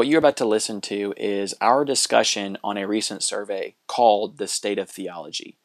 What 0.00 0.06
you're 0.06 0.18
about 0.18 0.38
to 0.38 0.46
listen 0.46 0.80
to 0.80 1.12
is 1.18 1.54
our 1.60 1.84
discussion 1.84 2.56
on 2.64 2.78
a 2.78 2.86
recent 2.86 3.22
survey 3.22 3.74
called 3.86 4.38
The 4.38 4.48
State 4.48 4.78
of 4.78 4.88
Theology. 4.88 5.58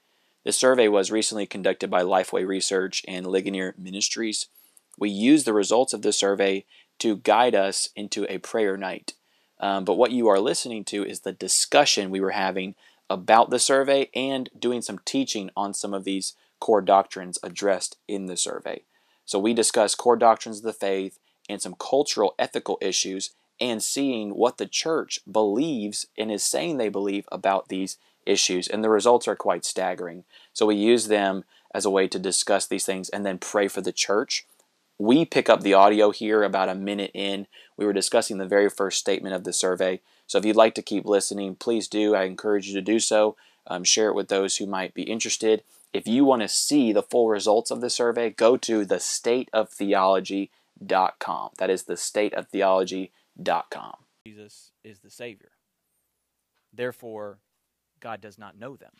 This 0.43 0.57
survey 0.57 0.89
was 0.89 1.09
recently 1.09 1.45
conducted 1.45 1.89
by 1.89 2.01
Lifeway 2.01 2.45
Research 2.45 3.01
and 3.07 3.25
Ligonier 3.25 3.73
Ministries. 3.77 4.47
We 4.99 5.09
used 5.09 5.45
the 5.47 5.53
results 5.53 5.93
of 5.93 6.01
the 6.01 6.11
survey 6.11 6.65
to 6.99 7.15
guide 7.15 7.55
us 7.55 7.87
into 7.95 8.25
a 8.29 8.39
prayer 8.39 8.75
night. 8.75 9.13
Um, 9.61 9.85
but 9.85 9.93
what 9.93 10.11
you 10.11 10.27
are 10.27 10.41
listening 10.41 10.83
to 10.83 11.05
is 11.05 11.21
the 11.21 11.31
discussion 11.31 12.09
we 12.09 12.19
were 12.19 12.31
having 12.31 12.75
about 13.09 13.51
the 13.51 13.57
survey 13.57 14.09
and 14.13 14.49
doing 14.59 14.81
some 14.81 14.99
teaching 15.05 15.49
on 15.55 15.73
some 15.73 15.93
of 15.93 16.03
these 16.03 16.33
core 16.59 16.81
doctrines 16.81 17.39
addressed 17.41 17.95
in 18.05 18.25
the 18.25 18.35
survey. 18.35 18.81
So 19.23 19.39
we 19.39 19.53
discuss 19.53 19.95
core 19.95 20.17
doctrines 20.17 20.57
of 20.57 20.65
the 20.65 20.73
faith 20.73 21.19
and 21.47 21.61
some 21.61 21.77
cultural 21.79 22.35
ethical 22.37 22.77
issues 22.81 23.31
and 23.59 23.81
seeing 23.81 24.31
what 24.31 24.57
the 24.57 24.65
church 24.65 25.19
believes 25.29 26.07
and 26.17 26.31
is 26.31 26.43
saying 26.43 26.77
they 26.77 26.89
believe 26.89 27.25
about 27.31 27.69
these 27.69 27.97
issues. 28.25 28.67
And 28.67 28.83
the 28.83 28.89
results 28.89 29.27
are 29.27 29.35
quite 29.35 29.65
staggering. 29.65 30.23
So 30.53 30.65
we 30.65 30.75
use 30.75 31.07
them 31.07 31.43
as 31.73 31.85
a 31.85 31.89
way 31.89 32.07
to 32.07 32.19
discuss 32.19 32.65
these 32.65 32.85
things 32.85 33.09
and 33.09 33.25
then 33.25 33.37
pray 33.37 33.67
for 33.67 33.81
the 33.81 33.91
church. 33.91 34.45
We 34.97 35.25
pick 35.25 35.49
up 35.49 35.61
the 35.61 35.73
audio 35.73 36.11
here 36.11 36.43
about 36.43 36.69
a 36.69 36.75
minute 36.75 37.11
in. 37.13 37.47
We 37.77 37.85
were 37.85 37.93
discussing 37.93 38.37
the 38.37 38.45
very 38.45 38.69
first 38.69 38.99
statement 38.99 39.35
of 39.35 39.43
the 39.43 39.53
survey. 39.53 40.01
So 40.27 40.37
if 40.37 40.45
you'd 40.45 40.55
like 40.55 40.75
to 40.75 40.81
keep 40.81 41.05
listening, 41.05 41.55
please 41.55 41.87
do. 41.87 42.15
I 42.15 42.23
encourage 42.23 42.67
you 42.67 42.73
to 42.75 42.81
do 42.81 42.99
so. 42.99 43.35
Um, 43.67 43.83
share 43.83 44.09
it 44.09 44.15
with 44.15 44.29
those 44.29 44.57
who 44.57 44.65
might 44.65 44.93
be 44.93 45.03
interested. 45.03 45.63
If 45.91 46.07
you 46.07 46.25
want 46.25 46.41
to 46.43 46.47
see 46.47 46.93
the 46.93 47.03
full 47.03 47.29
results 47.29 47.71
of 47.71 47.81
the 47.81 47.89
survey, 47.89 48.29
go 48.29 48.57
to 48.57 48.85
thestateoftheology.com. 48.85 51.49
That 51.57 51.69
is 51.69 51.83
thestateoftheology.com. 51.83 53.09
Jesus 54.25 54.71
is 54.83 54.99
the 54.99 55.09
Savior. 55.09 55.51
Therefore, 56.73 57.39
God 57.99 58.21
does 58.21 58.37
not 58.37 58.57
know 58.57 58.75
them 58.75 58.91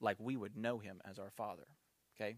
like 0.00 0.16
we 0.18 0.36
would 0.36 0.56
know 0.56 0.78
him 0.78 1.00
as 1.08 1.18
our 1.18 1.30
Father. 1.30 1.66
Okay? 2.14 2.36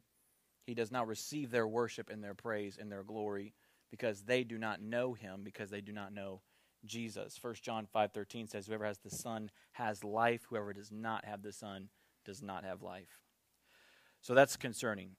He 0.66 0.74
does 0.74 0.92
not 0.92 1.06
receive 1.08 1.50
their 1.50 1.66
worship 1.66 2.10
and 2.10 2.22
their 2.22 2.34
praise 2.34 2.78
and 2.80 2.90
their 2.90 3.02
glory 3.02 3.54
because 3.90 4.22
they 4.22 4.44
do 4.44 4.58
not 4.58 4.82
know 4.82 5.14
him 5.14 5.40
because 5.42 5.70
they 5.70 5.80
do 5.80 5.92
not 5.92 6.12
know 6.12 6.42
Jesus. 6.84 7.38
1 7.40 7.54
John 7.62 7.86
5:13 7.86 8.46
says 8.46 8.66
whoever 8.66 8.84
has 8.84 8.98
the 8.98 9.10
Son 9.10 9.50
has 9.72 10.04
life, 10.04 10.44
whoever 10.48 10.72
does 10.72 10.92
not 10.92 11.24
have 11.24 11.42
the 11.42 11.52
Son 11.52 11.88
does 12.24 12.42
not 12.42 12.64
have 12.64 12.82
life. 12.82 13.20
So 14.20 14.34
that's 14.34 14.56
concerning. 14.56 15.16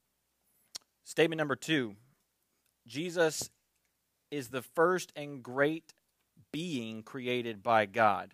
Statement 1.04 1.38
number 1.38 1.56
2. 1.56 1.96
Jesus 2.86 3.50
is 4.32 4.50
the 4.50 4.62
first 4.62 5.12
and 5.16 5.44
great 5.44 5.94
being 6.52 7.04
created 7.04 7.62
by 7.64 7.86
God. 7.86 8.34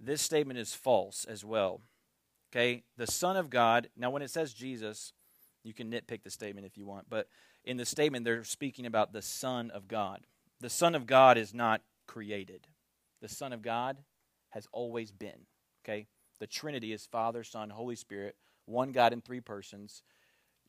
This 0.00 0.22
statement 0.22 0.58
is 0.58 0.74
false 0.74 1.24
as 1.24 1.44
well. 1.44 1.80
Okay, 2.50 2.84
the 2.96 3.06
Son 3.06 3.36
of 3.36 3.50
God. 3.50 3.88
Now, 3.96 4.10
when 4.10 4.22
it 4.22 4.30
says 4.30 4.54
Jesus, 4.54 5.12
you 5.64 5.74
can 5.74 5.90
nitpick 5.90 6.22
the 6.22 6.30
statement 6.30 6.66
if 6.66 6.78
you 6.78 6.86
want, 6.86 7.10
but 7.10 7.28
in 7.64 7.76
the 7.76 7.84
statement, 7.84 8.24
they're 8.24 8.44
speaking 8.44 8.86
about 8.86 9.12
the 9.12 9.22
Son 9.22 9.70
of 9.70 9.88
God. 9.88 10.20
The 10.60 10.70
Son 10.70 10.94
of 10.94 11.06
God 11.06 11.36
is 11.36 11.52
not 11.52 11.82
created, 12.06 12.66
the 13.20 13.28
Son 13.28 13.52
of 13.52 13.62
God 13.62 13.98
has 14.50 14.66
always 14.72 15.12
been. 15.12 15.46
Okay, 15.84 16.06
the 16.38 16.46
Trinity 16.46 16.92
is 16.92 17.06
Father, 17.06 17.44
Son, 17.44 17.70
Holy 17.70 17.96
Spirit, 17.96 18.36
one 18.64 18.92
God 18.92 19.12
in 19.12 19.20
three 19.20 19.40
persons. 19.40 20.02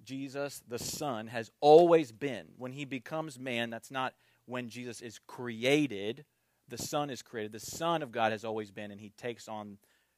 Jesus, 0.04 0.62
the 0.68 0.80
Son, 0.80 1.28
has 1.28 1.52
always 1.62 2.12
been. 2.12 2.48
When 2.58 2.72
he 2.72 2.86
becomes 2.86 3.40
man, 3.40 3.70
that's 3.70 3.92
not 3.92 4.14
when 4.46 4.70
Jesus 4.70 5.02
is 5.02 5.20
created. 5.28 6.26
The 6.68 6.78
Son 6.78 7.10
is 7.10 7.22
created. 7.22 7.52
The 7.52 7.60
Son 7.60 8.02
of 8.02 8.12
God 8.12 8.32
has 8.32 8.44
always 8.46 8.72
been, 8.72 8.92
and 8.92 9.00
he 9.00 9.12
takes 9.18 9.48
on 9.48 9.78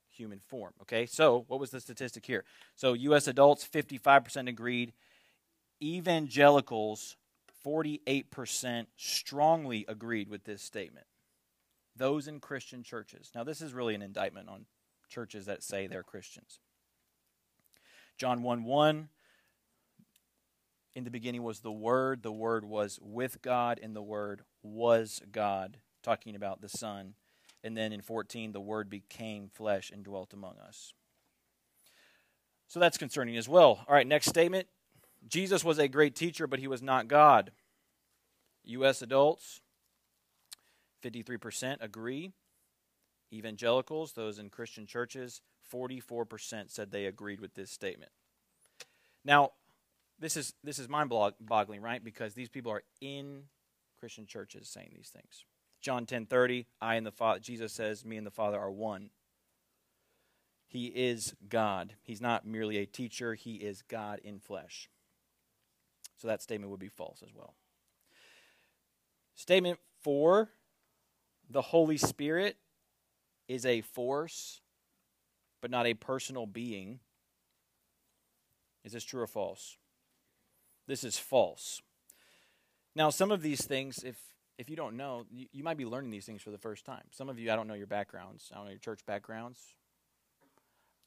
human 0.09 0.39
form. 0.39 0.73
Okay, 0.81 1.05
so 1.05 1.45
what 1.47 1.59
was 1.59 1.71
the 1.71 1.79
statistic 1.79 2.25
here? 2.25 2.43
So 2.75 2.93
U.S. 2.93 3.27
adults, 3.27 3.67
55% 3.67 4.47
agreed. 4.47 4.93
Evangelicals, 5.81 7.17
48% 7.65 8.85
strongly 8.97 9.85
agreed 9.87 10.29
with 10.29 10.43
this 10.43 10.61
statement. 10.61 11.07
Those 11.95 12.27
in 12.27 12.39
Christian 12.39 12.83
churches. 12.83 13.31
Now, 13.33 13.43
this 13.43 13.61
is 13.61 13.73
really 13.73 13.95
an 13.95 14.01
indictment 14.01 14.49
on 14.49 14.65
churches 15.09 15.45
that 15.45 15.63
say 15.63 15.87
they're 15.87 16.03
Christians. 16.03 16.59
John 18.17 18.43
1 18.43 18.63
1. 18.63 19.09
In 20.93 21.03
the 21.03 21.11
beginning 21.11 21.43
was 21.43 21.59
the 21.59 21.71
Word, 21.71 22.21
the 22.21 22.31
Word 22.31 22.65
was 22.65 22.99
with 23.01 23.41
God, 23.41 23.79
and 23.81 23.95
the 23.95 24.01
Word 24.01 24.43
was 24.61 25.21
God, 25.31 25.77
talking 26.03 26.35
about 26.35 26.61
the 26.61 26.69
Son. 26.69 27.13
And 27.63 27.77
then 27.77 27.93
in 27.93 28.01
14, 28.01 28.51
the 28.51 28.59
Word 28.59 28.89
became 28.89 29.49
flesh 29.53 29.89
and 29.91 30.03
dwelt 30.03 30.33
among 30.33 30.57
us. 30.57 30.93
So 32.67 32.79
that's 32.79 32.97
concerning 32.97 33.37
as 33.37 33.47
well. 33.47 33.83
All 33.87 33.95
right, 33.95 34.07
next 34.07 34.27
statement 34.27 34.67
Jesus 35.27 35.63
was 35.63 35.77
a 35.77 35.87
great 35.87 36.15
teacher, 36.15 36.47
but 36.47 36.59
he 36.59 36.67
was 36.67 36.81
not 36.81 37.07
God. 37.07 37.51
U.S. 38.63 39.01
adults, 39.01 39.61
53% 41.03 41.77
agree. 41.81 42.31
Evangelicals, 43.33 44.13
those 44.13 44.39
in 44.39 44.49
Christian 44.49 44.85
churches, 44.85 45.41
44% 45.71 46.69
said 46.69 46.91
they 46.91 47.05
agreed 47.05 47.39
with 47.39 47.53
this 47.53 47.71
statement. 47.71 48.11
Now, 49.23 49.51
this 50.21 50.37
is 50.37 50.53
this 50.63 50.79
is 50.79 50.87
mind-boggling, 50.87 51.81
right? 51.81 52.03
Because 52.03 52.33
these 52.33 52.47
people 52.47 52.71
are 52.71 52.83
in 53.01 53.43
Christian 53.99 54.25
churches 54.25 54.69
saying 54.69 54.91
these 54.95 55.09
things. 55.09 55.45
John 55.81 56.05
10:30, 56.05 56.67
I 56.79 56.95
and 56.95 57.05
the 57.05 57.11
Father 57.11 57.39
Jesus 57.39 57.73
says, 57.73 58.05
me 58.05 58.17
and 58.17 58.25
the 58.25 58.31
Father 58.31 58.57
are 58.57 58.71
one. 58.71 59.09
He 60.67 60.85
is 60.85 61.35
God. 61.49 61.95
He's 62.01 62.21
not 62.21 62.45
merely 62.45 62.77
a 62.77 62.85
teacher, 62.85 63.33
he 63.33 63.55
is 63.55 63.81
God 63.81 64.21
in 64.23 64.39
flesh. 64.39 64.89
So 66.17 66.27
that 66.27 66.41
statement 66.41 66.69
would 66.69 66.79
be 66.79 66.87
false 66.87 67.21
as 67.23 67.33
well. 67.33 67.55
Statement 69.35 69.79
4, 70.03 70.49
the 71.49 71.61
Holy 71.61 71.97
Spirit 71.97 72.57
is 73.47 73.65
a 73.65 73.81
force 73.81 74.61
but 75.61 75.71
not 75.71 75.85
a 75.85 75.93
personal 75.93 76.45
being. 76.45 76.99
Is 78.83 78.93
this 78.93 79.03
true 79.03 79.21
or 79.21 79.27
false? 79.27 79.77
This 80.91 81.05
is 81.05 81.17
false. 81.17 81.81
Now, 82.97 83.11
some 83.11 83.31
of 83.31 83.41
these 83.41 83.63
things, 83.63 84.03
if 84.03 84.17
if 84.57 84.69
you 84.69 84.75
don't 84.75 84.97
know, 84.97 85.23
you, 85.31 85.45
you 85.53 85.63
might 85.63 85.77
be 85.77 85.85
learning 85.85 86.11
these 86.11 86.25
things 86.25 86.41
for 86.41 86.51
the 86.51 86.57
first 86.57 86.83
time. 86.83 87.03
Some 87.11 87.29
of 87.29 87.39
you, 87.39 87.49
I 87.49 87.55
don't 87.55 87.69
know 87.69 87.75
your 87.75 87.87
backgrounds, 87.87 88.49
I 88.51 88.57
don't 88.57 88.65
know 88.65 88.71
your 88.71 88.79
church 88.79 89.05
backgrounds. 89.05 89.61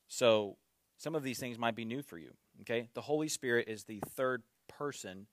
So 0.09 0.57
some 0.97 1.15
of 1.15 1.23
these 1.23 1.39
things 1.39 1.59
might 1.59 1.77
be 1.77 1.85
new 1.85 2.01
for 2.01 2.17
you. 2.17 2.31
Okay? 2.63 2.89
The 2.95 3.03
Holy 3.03 3.29
Spirit 3.29 3.69
is 3.69 3.85
the 3.85 4.01
third 4.17 4.43
person 4.69 5.27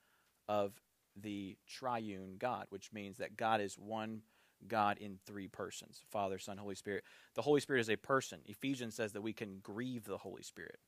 of 0.49 0.73
the 1.15 1.55
triune 1.65 2.35
God, 2.37 2.65
which 2.71 2.91
means 2.91 3.19
that 3.19 3.37
God 3.37 3.61
is 3.61 3.75
one 3.75 4.23
God 4.67 4.97
in 4.97 5.17
three 5.25 5.47
persons 5.47 6.01
Father, 6.09 6.39
Son, 6.39 6.57
Holy 6.57 6.75
Spirit. 6.75 7.05
The 7.35 7.41
Holy 7.41 7.61
Spirit 7.61 7.79
is 7.79 7.89
a 7.89 7.95
person. 7.95 8.39
Ephesians 8.45 8.95
says 8.95 9.13
that 9.13 9.21
we 9.21 9.31
can 9.31 9.59
grieve 9.63 10.03
the 10.03 10.17
Holy 10.17 10.43
Spirit. 10.43 10.79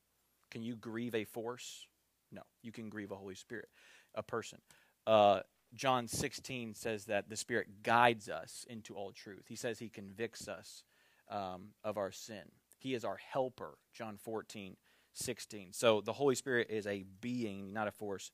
Can 0.52 0.64
you 0.64 0.76
grieve 0.76 1.16
a 1.16 1.24
force? 1.24 1.88
No. 2.34 2.42
You 2.62 2.72
can 2.72 2.90
grieve 2.90 3.12
a 3.12 3.16
Holy 3.16 3.36
Spirit, 3.36 3.70
a 4.16 4.24
person. 4.24 4.60
Uh, 5.06 5.42
John 5.74 6.08
16 6.08 6.76
says 6.76 7.06
that 7.06 7.30
the 7.30 7.36
Spirit 7.36 7.84
guides 7.84 8.30
us 8.30 8.66
into 8.70 8.96
all 8.96 9.12
truth. 9.12 9.46
He 9.48 9.56
says 9.56 9.80
He 9.80 9.90
convicts 9.90 10.48
us 10.48 10.84
um, 11.30 11.70
of 11.84 11.98
our 11.98 12.12
sin. 12.12 12.44
He 12.78 12.94
is 12.94 13.06
our 13.06 13.18
helper, 13.18 13.78
John 13.94 14.18
14, 14.18 14.76
16. 15.14 15.70
So 15.72 16.02
the 16.02 16.14
Holy 16.14 16.36
Spirit 16.36 16.68
is 16.70 16.86
a 16.86 17.06
being, 17.22 17.74
not 17.74 17.88
a 17.88 17.92
force. 17.92 18.32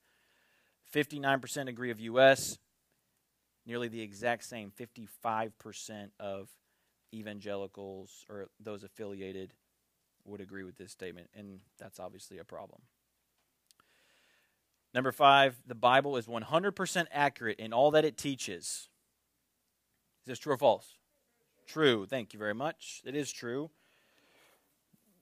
59% 0.93 1.67
agree 1.67 1.91
of 1.91 1.99
U.S., 1.99 2.57
nearly 3.65 3.87
the 3.87 4.01
exact 4.01 4.43
same 4.43 4.71
55% 4.71 6.09
of 6.19 6.49
evangelicals 7.13 8.25
or 8.29 8.49
those 8.59 8.83
affiliated 8.83 9.53
would 10.25 10.41
agree 10.41 10.63
with 10.63 10.77
this 10.77 10.91
statement, 10.91 11.29
and 11.35 11.59
that's 11.77 11.99
obviously 11.99 12.37
a 12.37 12.43
problem. 12.43 12.81
Number 14.93 15.11
five, 15.11 15.61
the 15.67 15.75
Bible 15.75 16.17
is 16.17 16.25
100% 16.25 17.05
accurate 17.11 17.59
in 17.59 17.73
all 17.73 17.91
that 17.91 18.05
it 18.05 18.17
teaches. 18.17 18.89
Is 20.23 20.27
this 20.27 20.39
true 20.39 20.53
or 20.53 20.57
false? 20.57 20.95
True. 21.67 22.05
Thank 22.05 22.33
you 22.33 22.39
very 22.39 22.55
much. 22.55 23.01
It 23.05 23.15
is 23.15 23.31
true. 23.31 23.69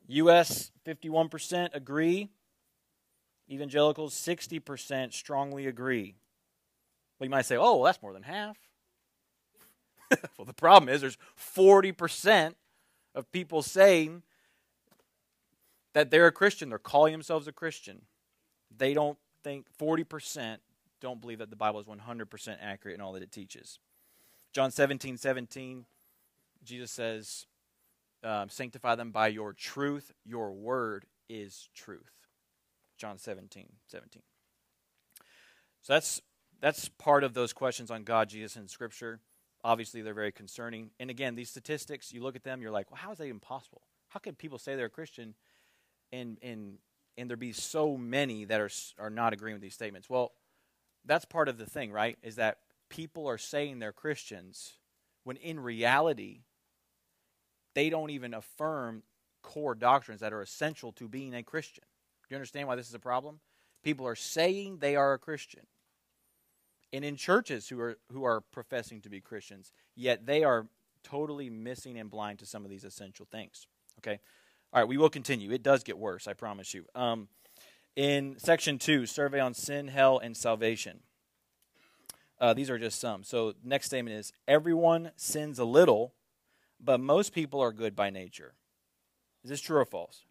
U.S. 0.07 0.71
51% 0.85 1.69
agree. 1.73 2.29
Evangelicals 3.49 4.13
60% 4.13 5.13
strongly 5.13 5.67
agree. 5.67 6.15
Well, 7.19 7.25
you 7.25 7.29
might 7.29 7.45
say, 7.45 7.57
oh, 7.57 7.75
well, 7.75 7.83
that's 7.83 8.01
more 8.01 8.13
than 8.13 8.23
half. 8.23 8.57
well, 10.37 10.45
the 10.45 10.53
problem 10.53 10.87
is 10.87 11.01
there's 11.01 11.17
40% 11.55 12.53
of 13.15 13.31
people 13.31 13.61
saying 13.61 14.23
that 15.93 16.11
they're 16.11 16.27
a 16.27 16.31
Christian. 16.31 16.69
They're 16.69 16.77
calling 16.77 17.11
themselves 17.11 17.47
a 17.47 17.51
Christian. 17.51 18.03
They 18.75 18.93
don't 18.93 19.17
think 19.47 19.67
40% 19.79 20.57
don't 20.99 21.21
believe 21.21 21.39
that 21.39 21.49
the 21.49 21.55
Bible 21.55 21.79
is 21.79 21.85
100% 21.87 22.57
accurate 22.61 22.95
in 22.95 23.01
all 23.01 23.13
that 23.13 23.23
it 23.23 23.31
teaches. 23.31 23.79
John 24.51 24.71
17, 24.71 25.17
17, 25.17 25.85
Jesus 26.65 26.91
says, 26.91 27.45
um, 28.23 28.49
Sanctify 28.49 28.95
them 28.95 29.11
by 29.11 29.27
your 29.29 29.53
truth. 29.53 30.11
Your 30.25 30.51
word 30.51 31.05
is 31.29 31.69
truth. 31.73 32.11
John 32.97 33.17
17, 33.17 33.67
17. 33.87 34.21
So 35.81 35.93
that's 35.93 36.21
that's 36.59 36.89
part 36.89 37.23
of 37.23 37.35
those 37.35 37.53
questions 37.53 37.91
on 37.91 38.03
God, 38.03 38.29
Jesus, 38.29 38.55
and 38.55 38.69
Scripture. 38.69 39.19
Obviously, 39.63 40.01
they're 40.01 40.15
very 40.15 40.31
concerning. 40.31 40.89
And 40.99 41.11
again, 41.11 41.35
these 41.35 41.51
statistics, 41.51 42.11
you 42.11 42.21
look 42.23 42.35
at 42.35 42.43
them, 42.43 42.61
you're 42.61 42.71
like, 42.71 42.89
well, 42.89 42.99
how 42.99 43.11
is 43.11 43.19
that 43.19 43.25
even 43.25 43.39
possible? 43.39 43.83
How 44.09 44.19
can 44.19 44.33
people 44.33 44.57
say 44.57 44.75
they're 44.75 44.87
a 44.87 44.89
Christian 44.89 45.35
and 46.11 46.37
and 46.41 46.79
and 47.17 47.29
there 47.29 47.37
be 47.37 47.51
so 47.51 47.97
many 47.97 48.45
that 48.45 48.61
are 48.61 48.69
are 48.99 49.09
not 49.09 49.33
agreeing 49.33 49.55
with 49.55 49.61
these 49.61 49.73
statements? 49.73 50.09
Well, 50.09 50.31
that's 51.05 51.25
part 51.25 51.49
of 51.49 51.57
the 51.57 51.65
thing, 51.65 51.91
right? 51.91 52.17
Is 52.21 52.35
that 52.35 52.59
people 52.89 53.27
are 53.27 53.37
saying 53.37 53.79
they're 53.79 53.91
Christians 53.91 54.73
when 55.23 55.37
in 55.37 55.59
reality 55.59 56.41
they 57.73 57.89
don't 57.89 58.09
even 58.09 58.33
affirm 58.33 59.03
core 59.41 59.75
doctrines 59.75 60.21
that 60.21 60.33
are 60.33 60.41
essential 60.41 60.91
to 60.93 61.07
being 61.07 61.33
a 61.33 61.43
Christian. 61.43 61.83
Do 62.27 62.33
you 62.33 62.37
understand 62.37 62.67
why 62.67 62.75
this 62.75 62.89
is 62.89 62.93
a 62.93 62.99
problem? 62.99 63.39
People 63.83 64.05
are 64.07 64.15
saying 64.15 64.77
they 64.79 64.95
are 64.95 65.13
a 65.13 65.19
Christian. 65.19 65.65
And 66.91 67.05
in 67.05 67.15
churches 67.15 67.67
who 67.69 67.79
are 67.79 67.97
who 68.11 68.23
are 68.23 68.41
professing 68.41 69.01
to 69.01 69.09
be 69.09 69.21
Christians, 69.21 69.71
yet 69.95 70.25
they 70.25 70.43
are 70.43 70.67
totally 71.03 71.49
missing 71.49 71.97
and 71.97 72.09
blind 72.09 72.39
to 72.39 72.45
some 72.45 72.63
of 72.63 72.69
these 72.69 72.83
essential 72.83 73.25
things. 73.29 73.67
Okay? 73.99 74.19
All 74.73 74.81
right, 74.81 74.87
we 74.87 74.97
will 74.97 75.09
continue. 75.09 75.51
It 75.51 75.63
does 75.63 75.83
get 75.83 75.97
worse, 75.97 76.27
I 76.27 76.33
promise 76.33 76.73
you. 76.73 76.85
Um, 76.93 77.29
in 77.95 78.35
section 78.37 78.77
two, 78.77 79.05
survey 79.05 79.39
on 79.39 79.53
sin, 79.53 79.87
hell, 79.87 80.19
and 80.19 80.35
salvation. 80.35 80.99
Uh, 82.39 82.53
these 82.53 82.69
are 82.69 82.77
just 82.77 82.99
some. 82.99 83.23
So, 83.23 83.53
next 83.63 83.87
statement 83.87 84.15
is 84.17 84.33
everyone 84.47 85.11
sins 85.15 85.57
a 85.57 85.65
little, 85.65 86.13
but 86.79 86.99
most 86.99 87.33
people 87.33 87.59
are 87.61 87.71
good 87.71 87.95
by 87.95 88.09
nature. 88.09 88.53
Is 89.43 89.49
this 89.49 89.61
true 89.61 89.77
or 89.77 89.85
false? 89.85 90.25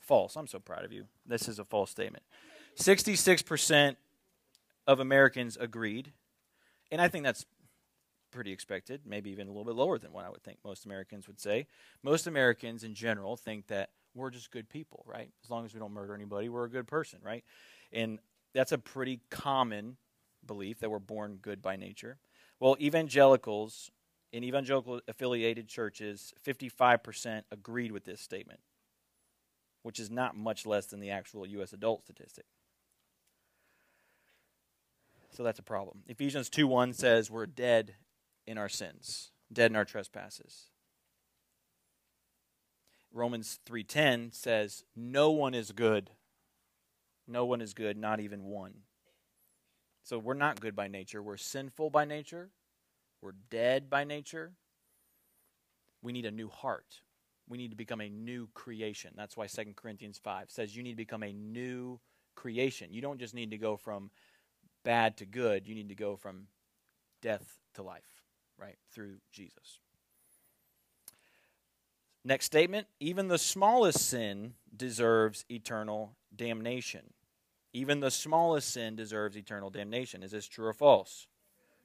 False. 0.00 0.36
I'm 0.36 0.46
so 0.46 0.58
proud 0.58 0.84
of 0.84 0.92
you. 0.92 1.06
This 1.26 1.48
is 1.48 1.58
a 1.58 1.64
false 1.64 1.90
statement. 1.90 2.22
66% 2.78 3.96
of 4.86 5.00
Americans 5.00 5.56
agreed, 5.60 6.12
and 6.90 7.00
I 7.00 7.08
think 7.08 7.24
that's 7.24 7.44
pretty 8.34 8.52
expected, 8.52 9.00
maybe 9.06 9.30
even 9.30 9.46
a 9.46 9.50
little 9.50 9.64
bit 9.64 9.76
lower 9.76 9.96
than 9.96 10.12
what 10.12 10.26
I 10.26 10.28
would 10.28 10.42
think 10.42 10.58
most 10.64 10.84
Americans 10.84 11.28
would 11.28 11.40
say. 11.40 11.66
Most 12.02 12.26
Americans 12.26 12.82
in 12.82 12.94
general 12.94 13.36
think 13.36 13.68
that 13.68 13.90
we're 14.14 14.30
just 14.30 14.50
good 14.50 14.68
people, 14.68 15.04
right? 15.06 15.30
As 15.44 15.50
long 15.50 15.64
as 15.64 15.72
we 15.72 15.80
don't 15.80 15.92
murder 15.92 16.14
anybody, 16.14 16.48
we're 16.48 16.64
a 16.64 16.70
good 16.70 16.88
person, 16.88 17.20
right? 17.22 17.44
And 17.92 18.18
that's 18.52 18.72
a 18.72 18.78
pretty 18.78 19.20
common 19.30 19.96
belief 20.44 20.80
that 20.80 20.90
we're 20.90 20.98
born 20.98 21.38
good 21.40 21.62
by 21.62 21.76
nature. 21.76 22.18
Well, 22.58 22.76
evangelicals 22.80 23.90
in 24.32 24.42
evangelical 24.42 25.00
affiliated 25.06 25.68
churches, 25.68 26.34
55% 26.44 27.42
agreed 27.52 27.92
with 27.92 28.04
this 28.04 28.20
statement, 28.20 28.58
which 29.84 30.00
is 30.00 30.10
not 30.10 30.36
much 30.36 30.66
less 30.66 30.86
than 30.86 30.98
the 30.98 31.10
actual 31.10 31.46
U.S. 31.46 31.72
adult 31.72 32.02
statistic. 32.02 32.46
So 35.30 35.44
that's 35.44 35.60
a 35.60 35.64
problem. 35.64 35.98
Ephesians 36.08 36.48
2 36.48 36.66
1 36.66 36.92
says 36.94 37.30
we're 37.30 37.46
dead 37.46 37.94
in 38.46 38.58
our 38.58 38.68
sins, 38.68 39.30
dead 39.52 39.70
in 39.70 39.76
our 39.76 39.84
trespasses. 39.84 40.70
Romans 43.12 43.60
3:10 43.64 44.32
says 44.32 44.84
no 44.96 45.30
one 45.30 45.54
is 45.54 45.72
good. 45.72 46.10
No 47.26 47.44
one 47.44 47.60
is 47.60 47.72
good, 47.72 47.96
not 47.96 48.20
even 48.20 48.44
one. 48.44 48.82
So 50.02 50.18
we're 50.18 50.34
not 50.34 50.60
good 50.60 50.76
by 50.76 50.88
nature. 50.88 51.22
We're 51.22 51.38
sinful 51.38 51.90
by 51.90 52.04
nature. 52.04 52.50
We're 53.22 53.32
dead 53.32 53.88
by 53.88 54.04
nature. 54.04 54.52
We 56.02 56.12
need 56.12 56.26
a 56.26 56.30
new 56.30 56.48
heart. 56.48 57.00
We 57.48 57.56
need 57.56 57.70
to 57.70 57.76
become 57.76 58.02
a 58.02 58.10
new 58.10 58.48
creation. 58.52 59.14
That's 59.16 59.36
why 59.36 59.46
2 59.46 59.74
Corinthians 59.74 60.18
5 60.18 60.50
says 60.50 60.76
you 60.76 60.82
need 60.82 60.92
to 60.92 60.96
become 60.96 61.22
a 61.22 61.32
new 61.32 62.00
creation. 62.34 62.92
You 62.92 63.00
don't 63.00 63.18
just 63.18 63.34
need 63.34 63.50
to 63.52 63.58
go 63.58 63.76
from 63.76 64.10
bad 64.84 65.16
to 65.18 65.26
good, 65.26 65.66
you 65.66 65.74
need 65.74 65.88
to 65.88 65.94
go 65.94 66.16
from 66.16 66.46
death 67.22 67.58
to 67.74 67.82
life, 67.82 68.13
right? 68.58 68.76
Through 68.92 69.16
Jesus. 69.32 69.78
Next 72.24 72.46
statement 72.46 72.86
even 73.00 73.28
the 73.28 73.38
smallest 73.38 74.08
sin 74.08 74.54
deserves 74.74 75.44
eternal 75.50 76.16
damnation. 76.34 77.12
Even 77.72 78.00
the 78.00 78.10
smallest 78.10 78.70
sin 78.70 78.96
deserves 78.96 79.36
eternal 79.36 79.68
damnation. 79.68 80.22
Is 80.22 80.30
this 80.30 80.46
true 80.46 80.66
or 80.66 80.72
false? 80.72 81.26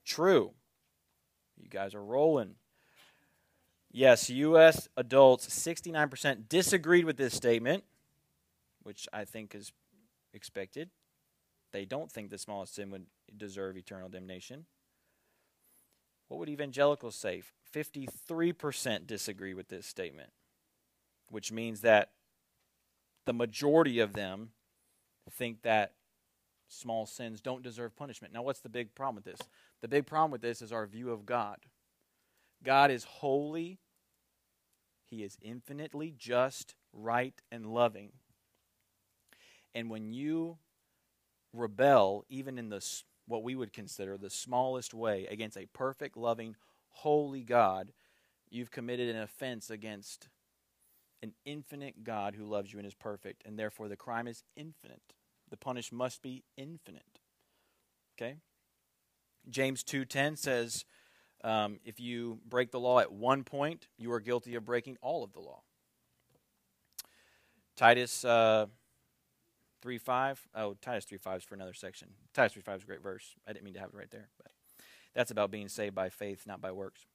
True. 0.06 0.52
You 1.58 1.68
guys 1.68 1.96
are 1.96 2.04
rolling. 2.04 2.56
Yes, 3.92 4.30
U.S. 4.30 4.88
adults, 4.96 5.48
69% 5.48 6.48
disagreed 6.48 7.06
with 7.06 7.18
this 7.18 7.34
statement, 7.34 7.84
which 8.84 9.08
I 9.12 9.26
think 9.26 9.56
is 9.56 9.72
expected. 10.34 10.92
They 11.72 11.86
don't 11.86 12.12
think 12.12 12.30
the 12.30 12.38
smallest 12.38 12.76
sin 12.76 12.92
would 12.92 13.08
deserve 13.36 13.78
eternal 13.78 14.10
damnation. 14.10 14.66
What 16.30 16.40
would 16.40 16.50
evangelicals 16.50 17.16
say? 17.16 17.44
53% 17.76 19.06
disagree 19.06 19.54
with 19.54 19.68
this 19.68 19.86
statement, 19.86 20.30
which 21.30 21.52
means 21.52 21.82
that 21.82 22.12
the 23.26 23.34
majority 23.34 24.00
of 24.00 24.14
them 24.14 24.52
think 25.30 25.64
that 25.64 25.94
small 26.68 27.06
sins 27.06 27.42
don't 27.42 27.64
deserve 27.64 27.96
punishment. 27.96 28.34
Now, 28.34 28.44
what's 28.44 28.62
the 28.62 28.70
big 28.70 28.96
problem 28.96 29.16
with 29.16 29.26
this? 29.26 29.48
The 29.82 29.88
big 29.88 30.06
problem 30.06 30.32
with 30.32 30.42
this 30.42 30.62
is 30.62 30.72
our 30.72 30.86
view 30.86 31.12
of 31.12 31.26
God. 31.26 31.58
God 32.64 32.92
is 32.92 33.04
holy, 33.04 33.80
He 35.06 35.24
is 35.24 35.38
infinitely 35.42 36.14
just, 36.18 36.76
right, 36.94 37.40
and 37.52 37.66
loving. 37.68 38.12
And 39.74 39.90
when 39.90 40.14
you 40.14 40.58
rebel, 41.54 42.26
even 42.30 42.58
in 42.58 42.70
the 42.70 42.82
what 43.30 43.44
we 43.44 43.56
would 43.56 43.72
consider 43.72 44.18
the 44.18 44.30
smallest 44.30 44.94
way, 44.94 45.28
against 45.30 45.58
a 45.58 45.68
perfect, 45.68 46.18
loving, 46.18 46.56
holy 46.90 47.44
God, 47.44 47.94
you've 48.50 48.72
committed 48.72 49.16
an 49.16 49.22
offense 49.22 49.70
against 49.70 50.28
an 51.22 51.34
infinite 51.46 52.04
God 52.04 52.36
who 52.36 52.46
loves 52.46 52.74
you 52.74 52.80
and 52.80 52.88
is 52.88 52.96
perfect, 52.96 53.44
and 53.46 53.58
therefore 53.58 53.88
the 53.88 53.96
crime 53.96 54.28
is 54.28 54.44
infinite. 54.56 55.14
The 55.50 55.58
punish 55.58 55.92
must 55.92 56.22
be 56.22 56.44
infinite. 56.58 57.20
Okay? 58.18 58.38
James 59.50 59.84
2:10 59.84 60.38
says, 60.38 60.86
um, 61.44 61.80
if 61.86 62.00
you 62.00 62.40
break 62.48 62.72
the 62.72 62.80
law 62.80 63.00
at 63.00 63.12
one 63.12 63.44
point, 63.44 63.88
you 63.98 64.12
are 64.12 64.20
guilty 64.20 64.56
of 64.56 64.66
breaking 64.66 64.98
all 65.02 65.24
of 65.24 65.34
the 65.34 65.40
law. 65.40 65.62
Titus 67.78 68.26
uh, 68.26 68.66
3 69.82 69.98
5. 69.98 70.48
Oh, 70.56 70.76
Titus 70.82 71.06
3 71.06 71.18
5 71.18 71.38
is 71.38 71.44
for 71.44 71.56
another 71.56 71.74
section. 71.74 72.10
Titus 72.34 72.54
3 72.54 72.62
5 72.62 72.78
is 72.78 72.84
a 72.84 72.86
great 72.88 73.04
verse. 73.04 73.36
I 73.48 73.54
didn't 73.54 73.66
mean 73.66 73.74
to 73.76 73.80
have 73.80 73.90
it 73.90 73.98
right 73.98 74.12
there, 74.12 74.30
but 74.38 74.52
that's 75.14 75.32
about 75.32 75.52
being 75.52 75.68
saved 75.68 75.96
by 75.96 76.10
faith, 76.10 76.46
not 76.46 76.62
by 76.62 76.72
works. 76.72 77.06